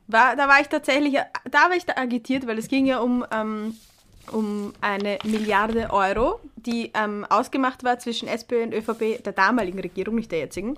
[0.07, 1.15] war, da war ich tatsächlich,
[1.49, 3.75] da war ich da agitiert, weil es ging ja um, ähm,
[4.31, 10.15] um eine Milliarde Euro, die ähm, ausgemacht war zwischen SPÖ und ÖVP der damaligen Regierung,
[10.15, 10.77] nicht der jetzigen,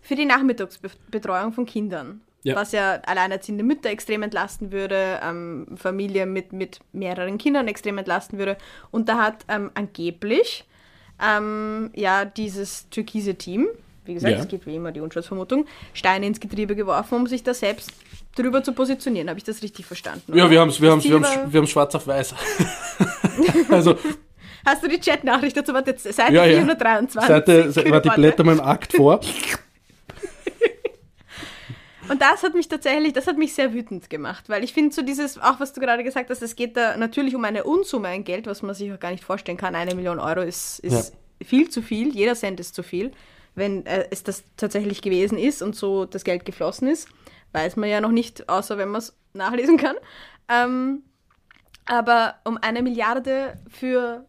[0.00, 2.22] für die Nachmittagsbetreuung von Kindern.
[2.42, 2.56] Ja.
[2.56, 8.38] Was ja alleinerziehende Mütter extrem entlasten würde, ähm, Familien mit, mit mehreren Kindern extrem entlasten
[8.38, 8.56] würde.
[8.90, 10.64] Und da hat ähm, angeblich
[11.24, 13.68] ähm, ja dieses türkise Team,
[14.04, 14.40] wie gesagt, Ja.
[14.40, 17.92] es geht wie immer die Unschuldsvermutung, Steine ins Getriebe geworfen, um sich da selbst
[18.36, 19.28] drüber zu positionieren.
[19.28, 20.32] Habe ich das richtig verstanden?
[20.34, 20.50] Ja, oder?
[20.50, 22.34] wir haben es wir haben's, wir haben's, wir haben's schwarz auf weiß.
[23.70, 23.96] also,
[24.64, 25.72] Hast du die Chatnachricht dazu?
[25.72, 26.58] Warte, Seite ja, ja.
[26.58, 27.28] 423.
[27.28, 29.20] Seite, warte, ich blätter mal im Akt vor.
[32.10, 35.02] Und das hat mich tatsächlich, das hat mich sehr wütend gemacht, weil ich finde so
[35.02, 38.24] dieses, auch was du gerade gesagt hast, es geht da natürlich um eine Unsumme an
[38.24, 39.76] Geld, was man sich auch gar nicht vorstellen kann.
[39.76, 43.12] Eine Million Euro ist, ist viel zu viel, jeder Cent ist zu viel.
[43.54, 47.08] Wenn äh, es das tatsächlich gewesen ist und so das Geld geflossen ist,
[47.52, 49.94] weiß man ja noch nicht, außer wenn man es nachlesen kann.
[50.48, 51.04] Ähm,
[51.86, 54.26] aber um eine Milliarde für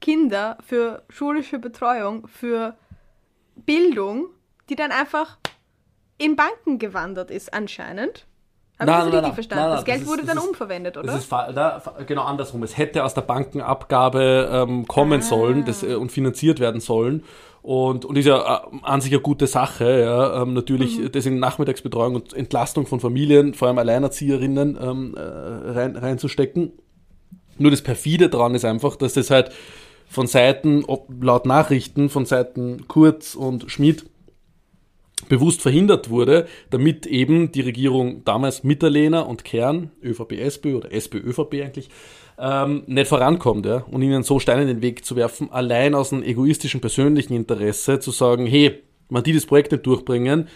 [0.00, 2.78] Kinder, für schulische Betreuung, für
[3.56, 4.28] Bildung,
[4.70, 5.36] die dann einfach
[6.18, 8.26] in Banken gewandert ist anscheinend.
[8.78, 9.60] Habe ich das richtig nein, verstanden?
[9.62, 11.06] nein, nein, das Geld das ist- wurde das dann ist- umverwendet, oder?
[11.08, 12.62] Das ist da, genau andersrum.
[12.62, 15.22] Es hätte aus der Bankenabgabe ähm, kommen Ah.
[15.24, 17.24] sollen das, äh, und finanziert werden sollen.
[17.62, 18.38] Und, und ist ja
[18.72, 20.42] äh, an sich eine gute Sache, ja.
[20.42, 21.10] Ähm, natürlich Mhm.
[21.12, 26.72] das in Nachmittagsbetreuung und Entlastung von Familien, vor allem Alleinerzieherinnen, ähm, äh, rein, reinzustecken.
[27.58, 29.50] Nur das perfide dran ist einfach, dass das halt
[30.08, 30.84] von Seiten,
[31.20, 34.06] laut Nachrichten, von Seiten Kurz und Schmidt
[35.22, 41.88] bewusst verhindert wurde, damit eben die Regierung damals Mitterlehner und Kern, ÖVP-SPÖ oder SPÖ-ÖVP eigentlich,
[42.38, 43.84] ähm, nicht vorankommt ja?
[43.90, 47.98] und ihnen so Steine in den Weg zu werfen, allein aus einem egoistischen persönlichen Interesse
[47.98, 50.48] zu sagen, hey, wenn die das Projekt nicht durchbringen,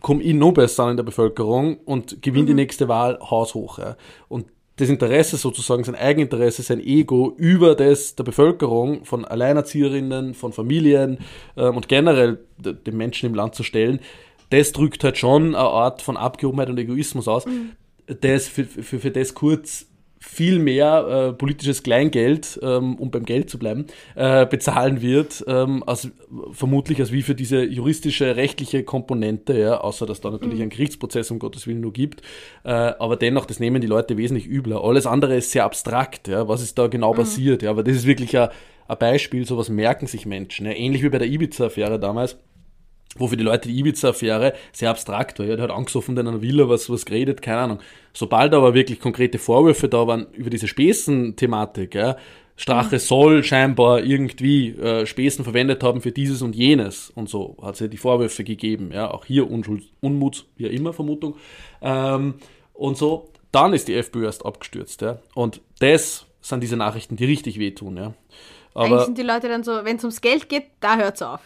[0.00, 3.78] komme ich noch besser an in der Bevölkerung und gewinne die nächste Wahl haushoch.
[3.78, 3.96] Ja.
[4.28, 4.46] Und
[4.82, 11.18] das Interesse sozusagen, sein Eigeninteresse, sein Ego über das der Bevölkerung, von Alleinerzieherinnen, von Familien
[11.56, 14.00] ähm, und generell de- den Menschen im Land zu stellen,
[14.50, 17.44] das drückt halt schon eine Art von Abgehobenheit und Egoismus aus,
[18.20, 19.86] das für, für, für das kurz
[20.22, 25.82] viel mehr äh, politisches Kleingeld, ähm, um beim Geld zu bleiben, äh, bezahlen wird, ähm,
[25.84, 26.10] als,
[26.52, 31.30] vermutlich als wie für diese juristische, rechtliche Komponente, ja, außer dass da natürlich einen Gerichtsprozess
[31.32, 32.22] um Gottes Willen nur gibt.
[32.62, 34.84] Äh, aber dennoch, das nehmen die Leute wesentlich übler.
[34.84, 38.06] Alles andere ist sehr abstrakt, ja, was ist da genau passiert, ja, aber das ist
[38.06, 38.48] wirklich ein,
[38.86, 40.66] ein Beispiel, sowas merken sich Menschen.
[40.66, 42.38] Ja, ähnlich wie bei der Ibiza-Affäre damals
[43.16, 45.46] wo für die Leute die Ibiza-Affäre sehr abstrakt war.
[45.46, 47.78] Ja, der hat angesoffen in einer Villa, was, was geredet, keine Ahnung.
[48.12, 52.16] Sobald aber wirklich konkrete Vorwürfe da waren über diese Späßen-Thematik, ja,
[52.56, 57.74] Strache soll scheinbar irgendwie äh, Späßen verwendet haben für dieses und jenes und so hat
[57.74, 61.36] es ja die Vorwürfe gegeben, ja, auch hier Unschuld, Unmut, wie immer Vermutung
[61.80, 62.34] ähm,
[62.74, 67.24] und so, dann ist die FPÖ erst abgestürzt, ja, und das sind diese Nachrichten, die
[67.24, 68.14] richtig wehtun, ja.
[68.74, 71.22] Eigentlich Aber sind die Leute dann so, wenn es ums Geld geht, da hört es
[71.22, 71.40] auf.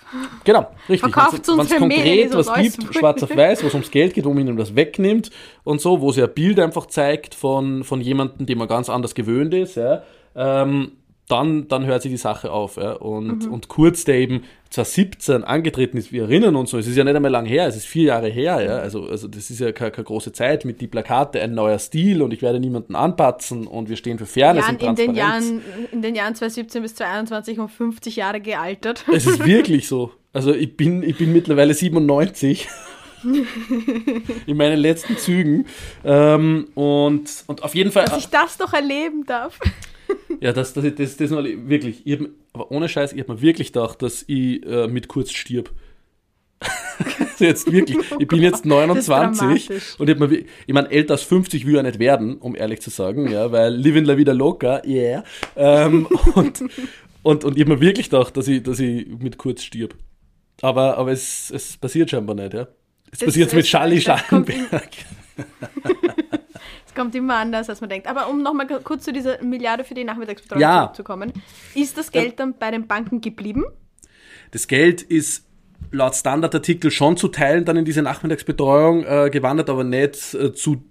[0.45, 1.13] genau, richtig.
[1.13, 4.33] Verkauft Wenn es konkret was gibt, schwarz auf weiß, wo es ums Geld geht, wo
[4.33, 5.31] man ihnen das wegnimmt
[5.65, 9.15] und so, wo sie ein Bild einfach zeigt von, von jemandem, dem man ganz anders
[9.15, 10.03] gewöhnt ist, ja,
[10.37, 10.93] ähm,
[11.29, 12.77] dann, dann hört sich die Sache auf.
[12.77, 12.93] Ja.
[12.93, 13.53] Und, Mhm.
[13.53, 17.17] und Kurz, der eben 2017 angetreten ist, wir erinnern uns noch, es ist ja nicht
[17.17, 18.77] einmal lang her, es ist vier Jahre her, ja.
[18.79, 22.23] Also, also das ist ja keine, keine große Zeit mit die Plakate, ein neuer Stil
[22.23, 25.45] und ich werde niemanden anpatzen und wir stehen für Fairness Jahren, und in, den Transparenz.
[25.49, 25.63] Jahren,
[25.93, 29.05] in den Jahren 2017 bis 2021 um 50 Jahre gealtert.
[29.13, 30.13] Es ist wirklich so.
[30.33, 32.69] Also ich bin, ich bin mittlerweile 97
[34.47, 35.67] in meinen letzten Zügen.
[36.05, 38.05] Ähm, und, und auf jeden Fall.
[38.05, 39.59] Dass ich das doch erleben darf.
[40.41, 42.03] Ja, das, das, das, das noch wirklich.
[42.07, 45.33] Ich hab, aber ohne Scheiß, ich habe mir wirklich gedacht, dass ich äh, mit kurz
[45.33, 45.71] stirb.
[46.61, 47.99] Also jetzt wirklich.
[48.19, 49.07] Ich bin jetzt 29
[49.67, 49.99] dramatisch.
[49.99, 52.57] und ich, hab mir, ich meine, älter als 50 will ich ja nicht werden, um
[52.57, 55.23] ehrlich zu sagen, ja, weil living la vida loca, yeah.
[55.55, 56.63] Ähm, und,
[57.23, 59.95] und, und ich habe mir wirklich gedacht, dass ich, dass ich mit kurz stirb.
[60.63, 62.69] Aber, aber es, es passiert scheinbar nicht, ja.
[63.13, 64.89] Es Es- passiert mit es- Charlie das kommt Schallenberg.
[66.97, 68.09] Kommt immer anders, als man denkt.
[68.09, 70.85] Aber um nochmal kurz zu dieser Milliarde für die Nachmittagsbetreuung Ja.
[70.85, 71.33] zurückzukommen.
[71.75, 73.65] Ist das Geld dann bei den Banken geblieben?
[74.51, 75.47] Das Geld ist
[75.93, 80.83] laut Standardartikel schon zu teilen dann in diese Nachmittagsbetreuung äh, gewandert, aber nicht äh, zu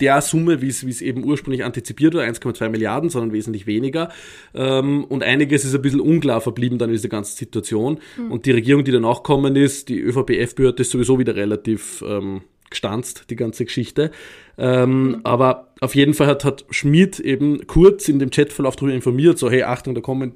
[0.00, 4.10] der Summe, wie es eben ursprünglich antizipiert war, 1,2 Milliarden, sondern wesentlich weniger.
[4.54, 7.98] Ähm, und einiges ist ein bisschen unklar verblieben dann in dieser ganzen Situation.
[8.28, 12.42] Und die Regierung, die danach kommen ist, die ÖVP-FPÖ hat das sowieso wieder relativ ähm,
[12.70, 14.10] gestanzt, die ganze Geschichte.
[14.58, 19.38] Ähm, Aber auf jeden Fall hat, hat Schmidt eben kurz in dem Chatverlauf darüber informiert,
[19.38, 20.34] so hey, Achtung, da kommen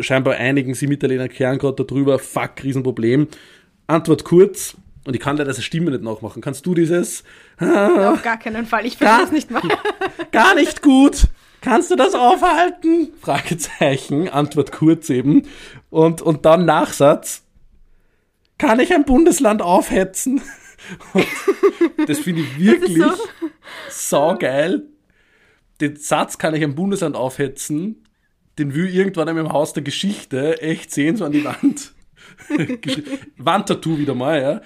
[0.00, 3.28] scheinbar einigen sie Mitterlehner kehren gerade darüber, fuck, Riesenproblem.
[3.86, 6.42] Antwort kurz, und ich kann leider diese Stimme nicht nachmachen.
[6.42, 7.22] Kannst du dieses?
[7.60, 8.84] Auf gar keinen Fall.
[8.84, 9.62] Ich verstehe es nicht mal.
[10.32, 11.28] Gar nicht gut.
[11.60, 13.12] Kannst du das aufhalten?
[13.20, 14.28] Fragezeichen.
[14.28, 15.42] Antwort kurz eben.
[15.90, 17.44] Und, und dann Nachsatz.
[18.58, 20.40] Kann ich ein Bundesland aufhetzen?
[21.14, 21.26] Und
[22.08, 23.12] das finde ich wirklich so-
[23.90, 24.84] saugeil.
[25.80, 28.04] Den Satz kann ich ein Bundesland aufhetzen.
[28.58, 31.92] Den will ich irgendwann einmal im Haus der Geschichte echt sehen, so an die Wand.
[33.36, 34.60] Wandtattoo wieder mal, ja.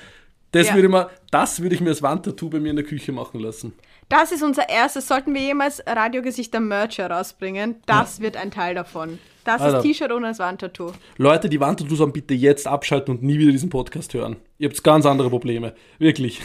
[0.52, 0.74] Das Ja.
[0.74, 3.40] würde ich mir, das würde ich mir als Wandtattoo bei mir in der Küche machen
[3.40, 3.72] lassen.
[4.08, 5.06] Das ist unser erstes.
[5.06, 9.18] Sollten wir jemals Radiogesichter Merch herausbringen, das wird ein Teil davon.
[9.44, 9.78] Das Alter.
[9.78, 10.92] ist T-Shirt ohne das Wandtattoo.
[11.16, 14.36] Leute, die Wandtattoos haben, bitte jetzt abschalten und nie wieder diesen Podcast hören.
[14.58, 15.74] Ihr habt ganz andere Probleme.
[15.98, 16.40] Wirklich.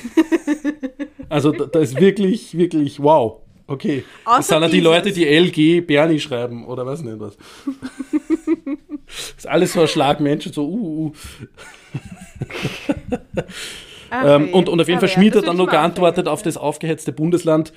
[1.29, 3.41] also da, da ist wirklich, wirklich, wow.
[3.67, 4.03] Okay.
[4.23, 4.83] Das Außer sind ja die dieses.
[4.85, 7.35] Leute, die LG Bernie schreiben oder weiß nicht was.
[9.05, 11.11] das ist alles so ein Schlag Menschen, so uh, uh.
[14.09, 16.27] Ach, Ähm, und, und auf jeden Aber Fall ja, Schmied das hat dann noch geantwortet
[16.27, 17.73] auf das aufgehetzte Bundesland.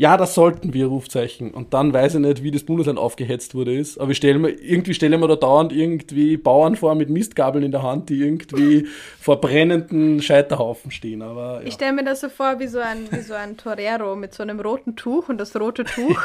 [0.00, 1.50] Ja, das sollten wir, Rufzeichen.
[1.50, 4.00] Und dann weiß ich nicht, wie das Bundesland aufgehetzt wurde ist.
[4.00, 7.62] Aber ich stelle mir, irgendwie stelle ich mir da dauernd irgendwie Bauern vor mit Mistgabeln
[7.62, 8.86] in der Hand, die irgendwie
[9.20, 11.20] vor brennenden Scheiterhaufen stehen.
[11.20, 11.66] Aber ja.
[11.66, 14.42] Ich stelle mir das so vor wie so, ein, wie so ein Torero mit so
[14.42, 16.22] einem roten Tuch und das rote Tuch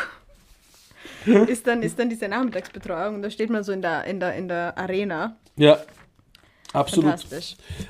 [1.48, 4.36] ist dann, ist dann diese Nachmittagsbetreuung und da steht man so in der, in der,
[4.36, 5.36] in der Arena.
[5.58, 5.80] ja.
[6.76, 7.16] Absolut.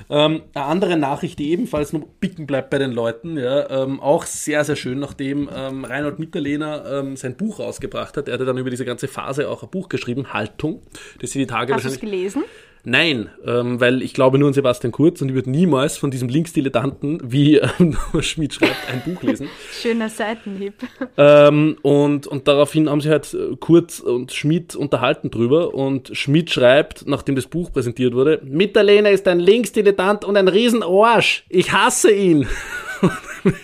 [0.08, 4.24] Ähm, eine andere Nachricht, die ebenfalls noch bicken bleibt bei den Leuten, ja, ähm, auch
[4.24, 8.28] sehr, sehr schön, nachdem ähm, Reinhold Mitterlehner ähm, sein Buch rausgebracht hat.
[8.28, 10.82] Er hat dann über diese ganze Phase auch ein Buch geschrieben, Haltung,
[11.20, 12.44] das sie die Tage Hast du es gelesen?
[12.88, 16.28] Nein, ähm, weil ich glaube nur an Sebastian Kurz und ich würde niemals von diesem
[16.28, 19.48] Linksdilettanten, wie ähm, Schmidt schreibt, ein Buch lesen.
[19.82, 20.74] Schöner Seitenhieb.
[21.18, 26.50] Ähm, und, und daraufhin haben sie halt äh, Kurz und Schmidt unterhalten drüber und Schmidt
[26.50, 31.44] schreibt, nachdem das Buch präsentiert wurde, Mitterlehner ist ein Linksdilettant und ein Riesenarsch.
[31.48, 32.46] Ich hasse ihn.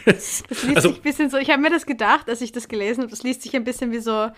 [0.06, 2.68] Das liest Also- sich ein bisschen so, ich habe mir das gedacht, als ich das
[2.68, 4.28] gelesen habe, das liest sich ein bisschen wie so,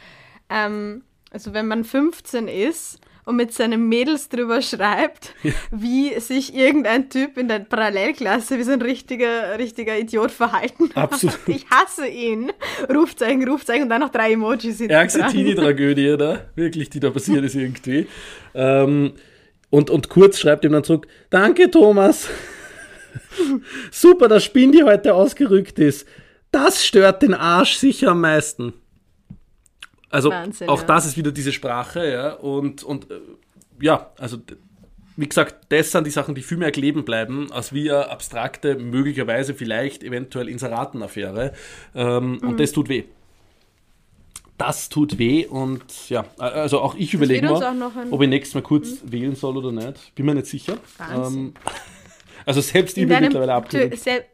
[0.51, 5.35] ähm, also wenn man 15 ist und mit seinen Mädels drüber schreibt,
[5.71, 11.13] wie sich irgendein Typ in der Parallelklasse wie so ein richtiger, richtiger Idiot verhalten hat.
[11.13, 11.39] Absolut.
[11.47, 12.53] Ich hasse ihn.
[12.93, 15.27] Rufzeichen, Rufzeichen und dann noch drei Emojis hinten Ärgste.
[15.27, 18.07] Teenie-Tragödie, da, wirklich, die da passiert ist irgendwie.
[18.55, 19.13] Ähm,
[19.71, 22.29] und, und Kurz schreibt ihm dann zurück, danke Thomas.
[23.91, 26.07] Super, dass Spindi heute ausgerückt ist.
[26.51, 28.75] Das stört den Arsch sicher am meisten.
[30.15, 30.87] Also Wahnsinn, auch ja.
[30.87, 32.33] das ist wieder diese Sprache, ja.
[32.35, 33.15] Und, und äh,
[33.81, 34.39] ja, also
[35.17, 39.55] wie gesagt, das sind die Sachen, die viel mehr kleben bleiben, als eine abstrakte, möglicherweise
[39.55, 41.53] vielleicht eventuell Inseratenaffäre.
[41.95, 42.49] Ähm, Mhm.
[42.49, 43.05] Und das tut weh.
[44.57, 48.13] Das tut weh und ja, also auch ich überlege mal, Mhm.
[48.13, 50.15] ob ich nächstes Mal kurz wählen soll oder nicht.
[50.15, 50.77] Bin mir nicht sicher.
[51.13, 51.55] Ähm,
[52.47, 54.25] also selbst ich In bin deinem, mittlerweile sel-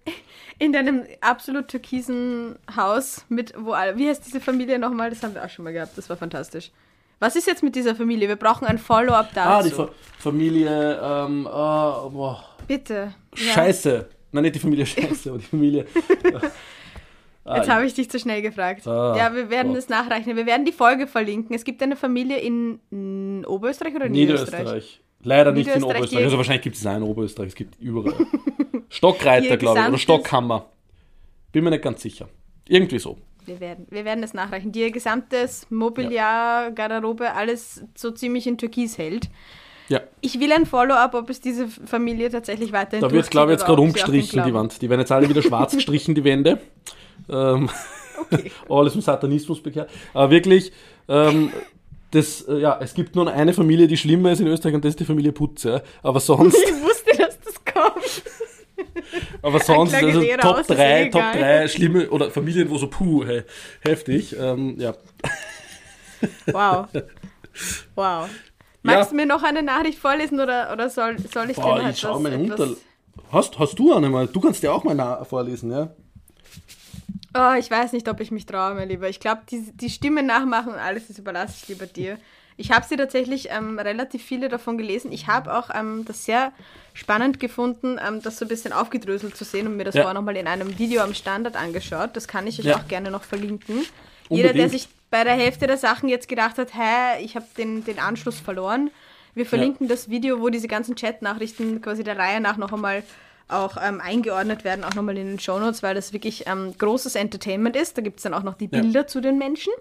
[0.61, 5.11] in deinem absolut türkisen Haus mit, wo alle, wie heißt diese Familie nochmal?
[5.11, 6.71] Das haben wir auch schon mal gehabt, das war fantastisch.
[7.19, 8.29] Was ist jetzt mit dieser Familie?
[8.29, 9.49] Wir brauchen ein Follow-up dazu.
[9.49, 9.89] Ah, die Fa
[10.19, 12.45] Familie, ähm, ah, boah.
[12.69, 13.15] Bitte.
[13.35, 13.53] Ja.
[13.53, 14.09] Scheiße.
[14.33, 15.87] Nein, nicht die Familie Scheiße, aber die Familie.
[17.53, 18.87] Jetzt habe ich dich zu schnell gefragt.
[18.87, 20.37] Ah, ja, wir werden das nachreichen.
[20.37, 21.57] Wir werden die Folge verlinken.
[21.57, 24.61] Es gibt eine Familie in Oberösterreich oder Niederösterreich?
[24.61, 25.01] Niederösterreich.
[25.23, 26.25] Leider nicht in Oberösterreich.
[26.25, 27.49] Also wahrscheinlich gibt es auch in Oberösterreich.
[27.49, 28.14] Es gibt überall.
[28.89, 29.89] Stockreiter, glaube ich.
[29.89, 30.66] Oder Stockhammer.
[31.53, 32.29] Bin mir nicht ganz sicher.
[32.68, 33.18] Irgendwie so.
[33.45, 34.73] Wir werden, wir werden das nachreichen.
[34.73, 39.29] Die ihr gesamtes Mobiliar, Garderobe, alles so ziemlich in Türkis hält.
[39.89, 40.01] Ja.
[40.21, 43.59] Ich will ein Follow-up, ob es diese Familie tatsächlich weiterhin Da wird, durchzieht glaube ich,
[43.59, 44.81] jetzt gerade umgestrichen, die Wand.
[44.81, 46.61] Die werden jetzt alle wieder schwarz gestrichen, die Wände.
[47.29, 47.68] Ähm,
[48.33, 48.51] Okay.
[48.68, 49.91] alles im Satanismus bekehrt.
[50.12, 50.73] Aber wirklich,
[51.09, 51.51] ähm,
[52.11, 54.91] das, äh, ja, es gibt nur eine Familie, die schlimmer ist in Österreich und das
[54.91, 55.65] ist die Familie Putz.
[55.65, 55.81] Ja.
[56.03, 58.23] Aber sonst, Ich wusste, dass das kommt.
[59.43, 61.39] aber sonst also Top aus, ist 3, eh Top egal.
[61.63, 63.43] 3 schlimme oder Familien, wo so puh, hey,
[63.81, 64.37] heftig.
[64.39, 64.95] Ähm, ja.
[66.47, 66.89] Wow.
[67.97, 68.29] Wow.
[68.83, 71.91] Magst du mir noch eine Nachricht vorlesen oder, oder soll, soll ich dir Boah, noch
[71.91, 72.77] ich schau etwas, meine etwas.
[73.31, 74.29] Hast, hast du eine mal?
[74.29, 75.91] Du kannst dir auch mal vorlesen, ja?
[77.35, 79.09] Oh, ich weiß nicht, ob ich mich traue, mein Lieber.
[79.09, 82.18] Ich glaube, die, die Stimme nachmachen und alles, das überlasse ich lieber dir.
[82.57, 85.12] Ich habe sie tatsächlich ähm, relativ viele davon gelesen.
[85.12, 86.53] Ich habe auch ähm, das sehr
[86.93, 90.03] spannend gefunden, ähm, das so ein bisschen aufgedröselt zu sehen und mir das Ja.
[90.03, 92.11] vorher nochmal in einem Video am Standard angeschaut.
[92.14, 92.76] Das kann ich euch Ja.
[92.78, 93.87] auch gerne noch verlinken.
[94.28, 94.70] Jeder, der Unbedingt.
[94.72, 98.39] sich bei der Hälfte der Sachen jetzt gedacht hat, hä, ich habe den, den Anschluss
[98.41, 98.91] verloren.
[99.35, 103.05] Wir verlinken das Video, wo diese ganzen Chat-Nachrichten quasi der Reihe nach noch einmal
[103.53, 107.76] auch ähm, eingeordnet werden, auch nochmal in den Shownotes, weil das wirklich ähm, großes Entertainment
[107.76, 107.96] ist.
[107.98, 108.80] Da gibt es dann auch noch die Ja.
[108.80, 109.72] Bilder zu den Menschen.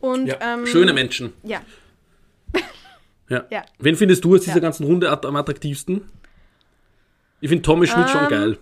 [0.00, 0.36] Und, ja.
[0.40, 1.32] ähm, Schöne Menschen.
[1.42, 1.60] Ja,
[3.28, 3.44] Ja.
[3.50, 3.64] Ja.
[3.78, 4.60] Wen findest du aus dieser Ja.
[4.60, 6.02] ganzen Runde am attraktivsten?
[7.40, 8.58] Ich finde Tommy Schmidt schon Ähm, geil.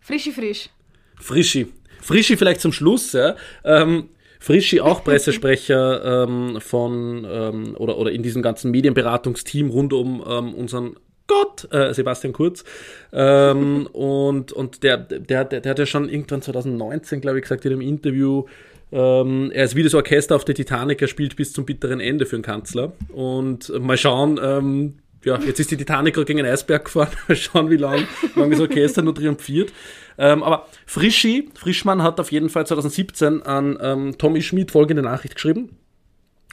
[0.00, 0.70] frischi frisch.
[1.18, 1.72] Frischi.
[2.00, 3.36] Frischi vielleicht zum Schluss, ja.
[3.64, 10.24] Ähm, Frischi auch Pressesprecher ähm, von ähm, oder, oder in diesem ganzen Medienberatungsteam rund um
[10.26, 10.96] ähm, unseren
[11.30, 12.64] Gott, äh, Sebastian Kurz.
[13.12, 17.64] Ähm, und und der, der, der, der hat ja schon irgendwann 2019, glaube ich, gesagt
[17.64, 18.46] in einem Interview,
[18.92, 22.26] ähm, er ist wie das Orchester auf der Titanic, er spielt bis zum bitteren Ende
[22.26, 22.92] für den Kanzler.
[23.08, 27.10] Und äh, mal schauen, ähm, ja, jetzt ist die Titanic gerade gegen einen Eisberg gefahren.
[27.28, 29.72] Mal schauen, wie lange lang das Orchester nur triumphiert.
[30.18, 35.34] Ähm, aber Frischi, Frischmann hat auf jeden Fall 2017 an ähm, Tommy Schmidt folgende Nachricht
[35.34, 35.76] geschrieben.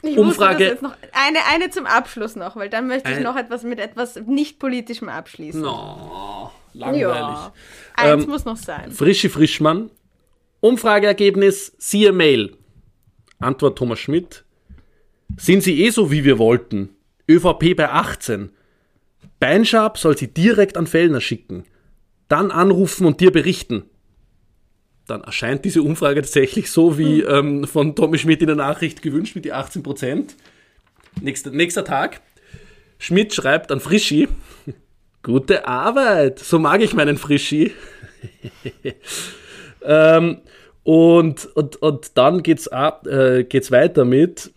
[0.04, 3.64] Ich Umfrage- Wusste, noch eine, eine zum Abschluss noch, weil dann möchte ich noch etwas
[3.64, 5.66] mit etwas nicht politischem abschließen.
[5.66, 7.02] Oh, langweilig.
[7.02, 7.54] ja.
[7.96, 8.92] Eins Ähm, muss noch sein.
[8.92, 9.90] Frischi Frischmann.
[10.60, 12.56] Umfrageergebnis, siehe Mail.
[13.40, 14.44] Antwort Thomas Schmidt.
[15.38, 16.90] Sind Sie eh so, wie wir wollten?
[17.30, 18.52] ÖVP bei 18.
[19.40, 21.64] Beinschab soll sie direkt an Fellner schicken.
[22.28, 23.84] Dann anrufen und dir berichten.
[25.08, 29.36] Dann erscheint diese Umfrage tatsächlich so wie ähm, von Tommy Schmidt in der Nachricht gewünscht
[29.36, 30.36] mit die 18 Prozent.
[31.22, 32.22] Nächster, nächster Tag.
[33.00, 34.28] Schmidt schreibt an Frischi.
[35.24, 36.40] Gute Arbeit.
[36.40, 37.74] So mag ich meinen Frischi.
[39.88, 40.42] Ähm,
[40.84, 44.52] und, und, und dann geht's ab, äh, geht's weiter mit,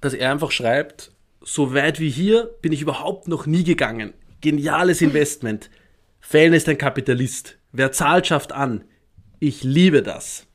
[0.00, 4.12] dass er einfach schreibt, so weit wie hier bin ich überhaupt noch nie gegangen.
[4.40, 5.70] Geniales Investment.
[6.20, 7.56] Fällen ist ein Kapitalist.
[7.72, 8.84] Wer zahlt, schafft an.
[9.40, 10.46] Ich liebe das.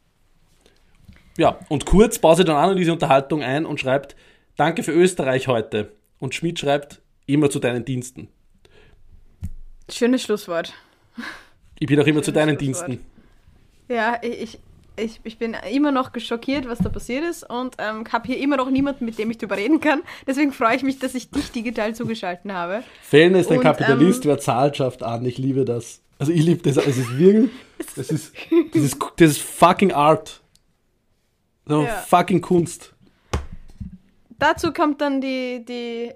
[1.37, 4.15] Ja, und Kurz baut sich dann an in diese Unterhaltung ein und schreibt,
[4.55, 5.91] danke für Österreich heute.
[6.19, 8.27] Und Schmidt schreibt, immer zu deinen Diensten.
[9.91, 10.73] Schönes Schlusswort.
[11.79, 12.87] Ich bin auch immer zu Schönes deinen Schlusswort.
[12.89, 13.05] Diensten.
[13.89, 14.59] Ja, ich,
[14.95, 18.57] ich, ich bin immer noch geschockiert, was da passiert ist und ähm, habe hier immer
[18.57, 20.01] noch niemanden, mit dem ich drüber reden kann.
[20.27, 22.83] Deswegen freue ich mich, dass ich dich digital zugeschalten habe.
[23.01, 25.25] Fällen ist ein Und, Kapitalist, ähm, wer zahlt, schafft an.
[25.25, 26.01] Ich liebe das.
[26.19, 26.77] Also ich liebe das.
[26.77, 27.49] Es ist wirklich,
[27.95, 28.33] das ist,
[28.73, 30.41] das ist, das ist fucking Art.
[31.65, 31.89] So Ja.
[32.07, 32.93] fucking Kunst.
[34.39, 36.11] Dazu kommt dann die, die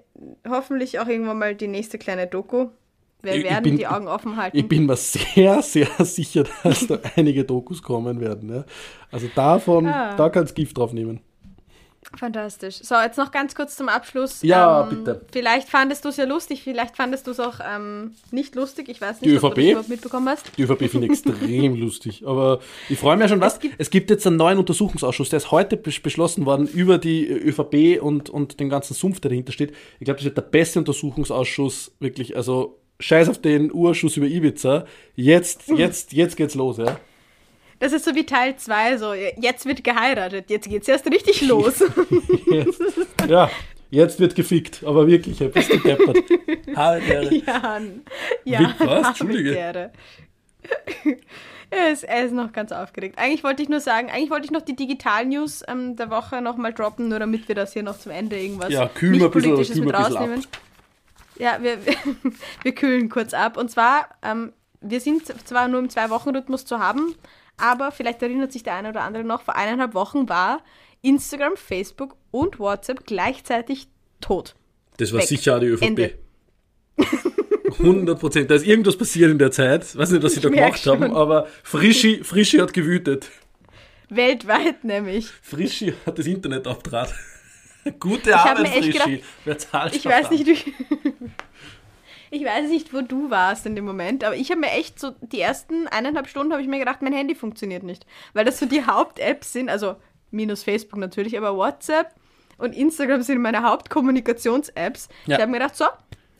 [0.48, 2.68] hoffentlich auch irgendwann mal die nächste kleine Doku.
[3.22, 4.56] Wir Ich- ich werden bin- die Augen offen halten.
[4.56, 8.54] Ich bin mir sehr, sehr sicher, dass da einige Dokus kommen werden.
[8.54, 8.64] Ja.
[9.10, 10.14] Also davon, Ah.
[10.16, 11.20] da kannst Gift drauf nehmen.
[12.16, 12.76] Fantastisch.
[12.82, 14.40] So, jetzt noch ganz kurz zum Abschluss.
[14.42, 15.20] Ja, ähm, bitte.
[15.30, 18.88] Vielleicht fandest du es ja lustig, vielleicht fandest du es auch ähm, nicht lustig.
[18.88, 19.64] Ich weiß Die nicht, ob du ÖVP?
[19.66, 20.50] das überhaupt mitbekommen hast.
[20.56, 22.22] Die ÖVP finde ich extrem lustig.
[22.26, 23.54] Aber ich freue mich ja schon was.
[23.54, 26.96] Es gibt- Es gibt jetzt einen neuen Untersuchungsausschuss, der ist heute bes- beschlossen worden über
[26.98, 29.72] die ÖVP und, und den ganzen Sumpf, der dahinter steht.
[30.00, 32.36] Ich glaube, das wird der beste Untersuchungsausschuss, wirklich.
[32.36, 34.86] Also scheiß auf den Urschuss über Ibiza.
[35.14, 36.98] Jetzt, jetzt, jetzt geht's los, ja.
[37.80, 41.82] Das ist so wie Teil 2, so jetzt wird geheiratet, jetzt geht's erst richtig los.
[42.50, 42.82] Jetzt,
[43.28, 43.50] ja,
[43.90, 44.82] jetzt wird gefickt.
[44.84, 46.18] Aber wirklich, ja, bist du deppert.
[46.66, 46.96] Ja,
[48.44, 48.60] ja.
[48.60, 49.08] Mit was?
[49.08, 49.50] Entschuldige.
[49.54, 49.92] Ehre.
[51.70, 53.18] er, ist, er ist noch ganz aufgeregt.
[53.18, 56.72] Eigentlich wollte ich nur sagen, eigentlich wollte ich noch die Digital-News ähm, der Woche nochmal
[56.72, 59.86] droppen, nur damit wir das hier noch zum Ende irgendwas Ja, ein bisschen- Politisches mit
[59.86, 60.12] bisschen ab.
[60.12, 60.46] rausnehmen.
[61.38, 61.94] Ja, wir, wir,
[62.62, 63.56] wir kühlen kurz ab.
[63.56, 67.14] Und zwar, ähm, wir sind zwar nur im Zwei-Wochen-Rhythmus zu haben,
[67.58, 70.62] aber vielleicht erinnert sich der eine oder andere noch, vor eineinhalb Wochen war
[71.02, 73.88] Instagram, Facebook und WhatsApp gleichzeitig
[74.20, 74.54] tot.
[74.96, 75.28] Das war Weg.
[75.28, 75.82] sicher auch die ÖVP.
[75.82, 76.14] Ende.
[77.78, 78.50] 100 Prozent.
[78.50, 79.96] Da ist irgendwas passiert in der Zeit.
[79.96, 81.16] Weiß nicht, was sie da Ich gemacht haben, schon.
[81.16, 83.28] aber Frischi, Frischi hat gewütet.
[84.08, 85.28] Weltweit nämlich.
[85.42, 87.14] Frischi hat das Internet auftrat.
[88.00, 88.92] Gute Arbeit, Frischi.
[88.92, 89.10] gedacht,
[89.44, 90.74] Wer zahlt Ich weiß nicht, wie.
[92.30, 95.12] Ich weiß nicht, wo du warst in dem Moment, aber ich habe mir echt so
[95.20, 98.66] die ersten eineinhalb Stunden habe ich mir gedacht, mein Handy funktioniert nicht, weil das so
[98.66, 99.96] die Haupt-Apps sind, also
[100.30, 102.14] minus Facebook natürlich, aber WhatsApp
[102.58, 105.08] und Instagram sind meine Hauptkommunikations-Apps.
[105.26, 105.36] Ja.
[105.36, 105.86] Ich habe mir gedacht, so,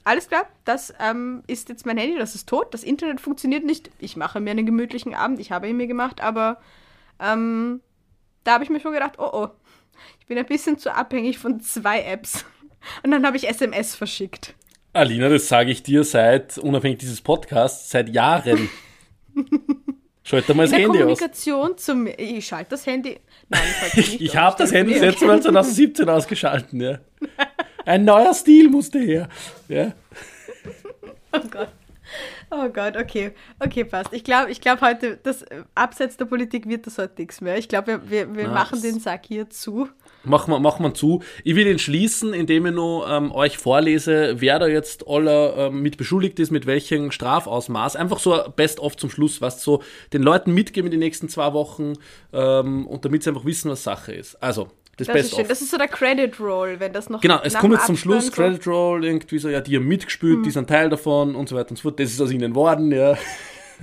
[0.05, 3.91] alles klar, das ähm, ist jetzt mein Handy, das ist tot, das Internet funktioniert nicht.
[3.99, 6.59] Ich mache mir einen gemütlichen Abend, ich habe ihn mir gemacht, aber
[7.21, 7.81] ähm,
[8.45, 9.49] da habe ich mir schon gedacht, oh oh,
[10.21, 12.45] ich bin ein bisschen zu abhängig von zwei Apps.
[13.03, 14.55] Und dann habe ich SMS verschickt.
[14.99, 18.69] Alina, das sage ich dir seit, unabhängig dieses Podcasts, seit Jahren.
[20.25, 20.97] Schalte mal das Handy aus.
[20.97, 22.07] Kommunikation zum.
[22.07, 23.19] Ich schalte das Handy.
[23.49, 23.63] Nein,
[23.95, 24.37] ich Ich aus.
[24.37, 26.99] habe das Handy das letzte Mal 2017 ausgeschalten, ja.
[27.87, 29.29] Ein neuer Stil musste her.
[29.69, 29.93] Ja.
[31.33, 31.69] Oh Gott.
[32.51, 33.33] Oh Gott, okay.
[33.61, 34.13] Okay, passt.
[34.13, 37.57] Ich glaube, ich glaube heute, das äh, abseits der Politik wird das heute nichts mehr.
[37.57, 39.89] Ich glaube, wir, wir, wir machen den Sack hier zu.
[40.25, 41.23] Machen wir, machen wir zu.
[41.45, 45.81] Ich will ihn schließen, indem ich nur ähm, euch vorlese, wer da jetzt aller ähm,
[45.81, 47.97] mit beschuldigt ist, mit welchem Strafausmaß.
[47.97, 51.95] Einfach so Best-of zum Schluss, was so den Leuten mitgeben in die nächsten zwei Wochen
[52.33, 54.35] ähm, und damit sie einfach wissen, was Sache ist.
[54.43, 55.39] Also, das, Das ist Best-of.
[55.39, 55.49] schön.
[55.49, 57.21] Das ist so der Credit Roll, wenn das noch.
[57.21, 60.45] Genau, es kommt jetzt zum Schluss, so- Credit Roll, irgendwie so, ja, die haben mitgespielt,
[60.45, 62.01] die sind Teil davon und so weiter und so fort.
[62.01, 63.17] Das ist aus ihnen worden, ja.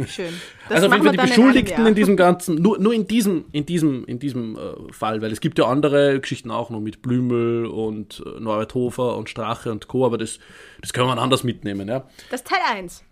[0.07, 0.33] Schön.
[0.67, 1.87] Das also auf jeden Fall wir die in Beschuldigten Jahr.
[1.87, 5.39] in, diesem ganzen, nur, nur in diesem, in diesem, in diesem äh, Fall, weil es
[5.39, 9.87] gibt ja andere Geschichten auch noch mit Blümel und äh, Norbert Hofer und Strache und
[9.87, 10.39] Co., aber das,
[10.81, 12.07] das können wir anders mitnehmen, ja.
[12.29, 13.03] Das ist Teil 1.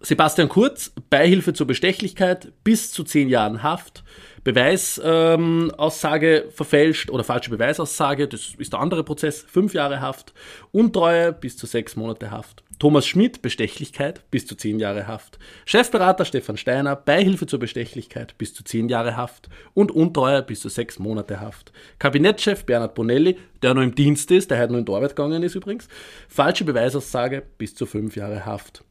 [0.00, 4.04] Sebastian Kurz, Beihilfe zur Bestechlichkeit, bis zu zehn Jahren Haft.
[4.42, 10.34] Beweisaussage ähm, verfälscht oder falsche Beweisaussage, das ist der andere Prozess, fünf Jahre Haft.
[10.72, 12.63] Untreue bis zu sechs Monate Haft.
[12.78, 15.38] Thomas Schmidt, Bestechlichkeit, bis zu zehn Jahre Haft.
[15.64, 19.48] Chefberater Stefan Steiner, Beihilfe zur Bestechlichkeit, bis zu zehn Jahre Haft.
[19.74, 21.72] Und Untreue bis zu sechs Monate Haft.
[21.98, 25.42] Kabinettschef Bernhard Bonelli, der noch im Dienst ist, der heute noch in die Arbeit gegangen
[25.42, 25.88] ist übrigens,
[26.28, 28.84] falsche Beweisaussage, bis zu fünf Jahre Haft.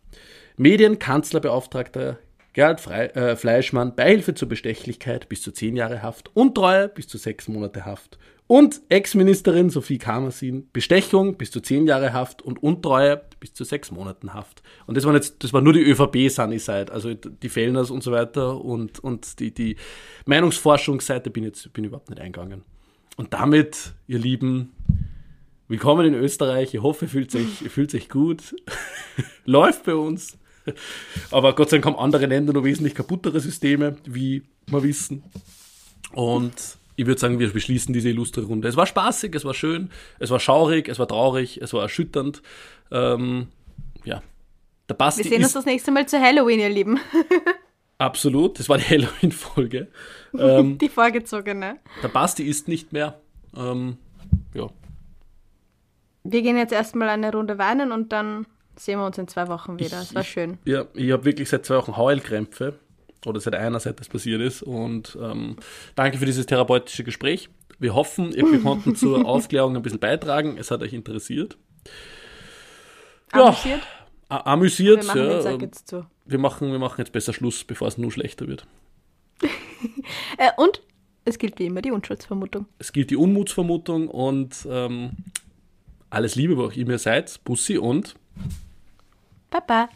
[0.58, 2.20] Medienkanzlerbeauftragter
[2.54, 7.18] Gerhard Frei, äh, Fleischmann, Beihilfe zur Bestechlichkeit bis zu zehn Jahre Haft, Untreue bis zu
[7.18, 8.20] sechs Monate Haft.
[8.46, 13.90] Und Ex-Ministerin Sophie Kamersin, Bestechung bis zu zehn Jahre Haft und Untreue bis zu sechs
[13.90, 14.62] Monaten Haft.
[14.86, 18.64] Und das war jetzt, das war nur die ÖVP-Sunny-Side, also die Fellners und so weiter
[18.64, 19.78] und, und die, die
[20.26, 22.64] Meinungsforschungsseite bin jetzt, bin überhaupt nicht eingegangen.
[23.16, 24.74] Und damit, ihr Lieben,
[25.68, 26.76] willkommen in Österreich.
[26.76, 28.56] Ich hoffe, ihr fühlt euch, ihr fühlt euch gut.
[29.46, 30.38] Läuft bei uns.
[31.32, 35.24] Aber Gott sei Dank haben andere Länder noch wesentlich kaputtere Systeme, wie wir wissen.
[36.14, 36.54] Und
[36.96, 38.68] ich würde sagen, wir beschließen diese illustre Runde.
[38.68, 39.90] Es war spaßig, es war schön,
[40.20, 42.42] es war schaurig, es war traurig, es war erschütternd.
[42.92, 43.48] Ähm,
[44.06, 44.22] ja.
[44.90, 47.00] Der Basti Wir sehen uns das nächste Mal zu Halloween, ihr Lieben.
[47.98, 49.88] absolut, das war die Halloween-Folge.
[50.38, 51.78] Ähm, Die vorgezogene.
[52.02, 53.20] der Basti ist nicht mehr.
[53.56, 53.98] Ähm,
[54.54, 54.70] ja.
[56.24, 58.46] Wir gehen jetzt erstmal eine Runde weinen und dann
[58.78, 60.02] sehen wir uns in zwei Wochen wieder.
[60.02, 60.58] Es war ich, schön.
[60.66, 62.80] Ja, ich habe wirklich seit zwei Wochen Heulkrämpfe.
[63.26, 64.64] Oder seit einer, seit das passiert ist.
[64.64, 65.56] Und ähm,
[65.96, 67.48] danke für dieses therapeutische Gespräch.
[67.80, 70.58] Wir hoffen, ihr- wir konnten zur Aufklärung ein bisschen beitragen.
[70.58, 71.58] Es hat euch interessiert.
[73.34, 73.46] Ja.
[73.48, 73.82] Amüsiert?
[74.30, 74.98] Amüsiert.
[75.04, 76.06] Wir machen ja, den ähm, jetzt zu.
[76.26, 78.66] wir, machen, wir machen jetzt besser Schluss, bevor es nur schlechter wird.
[80.38, 80.82] Äh, und
[81.26, 82.66] es gilt wie immer die Unschuldsvermutung.
[82.80, 85.12] Es gilt die Unmutsvermutung und ähm,
[86.10, 87.40] alles Liebe, wo auch immer ihr seid.
[87.44, 88.16] Bussi und
[89.50, 89.90] Pa, pa!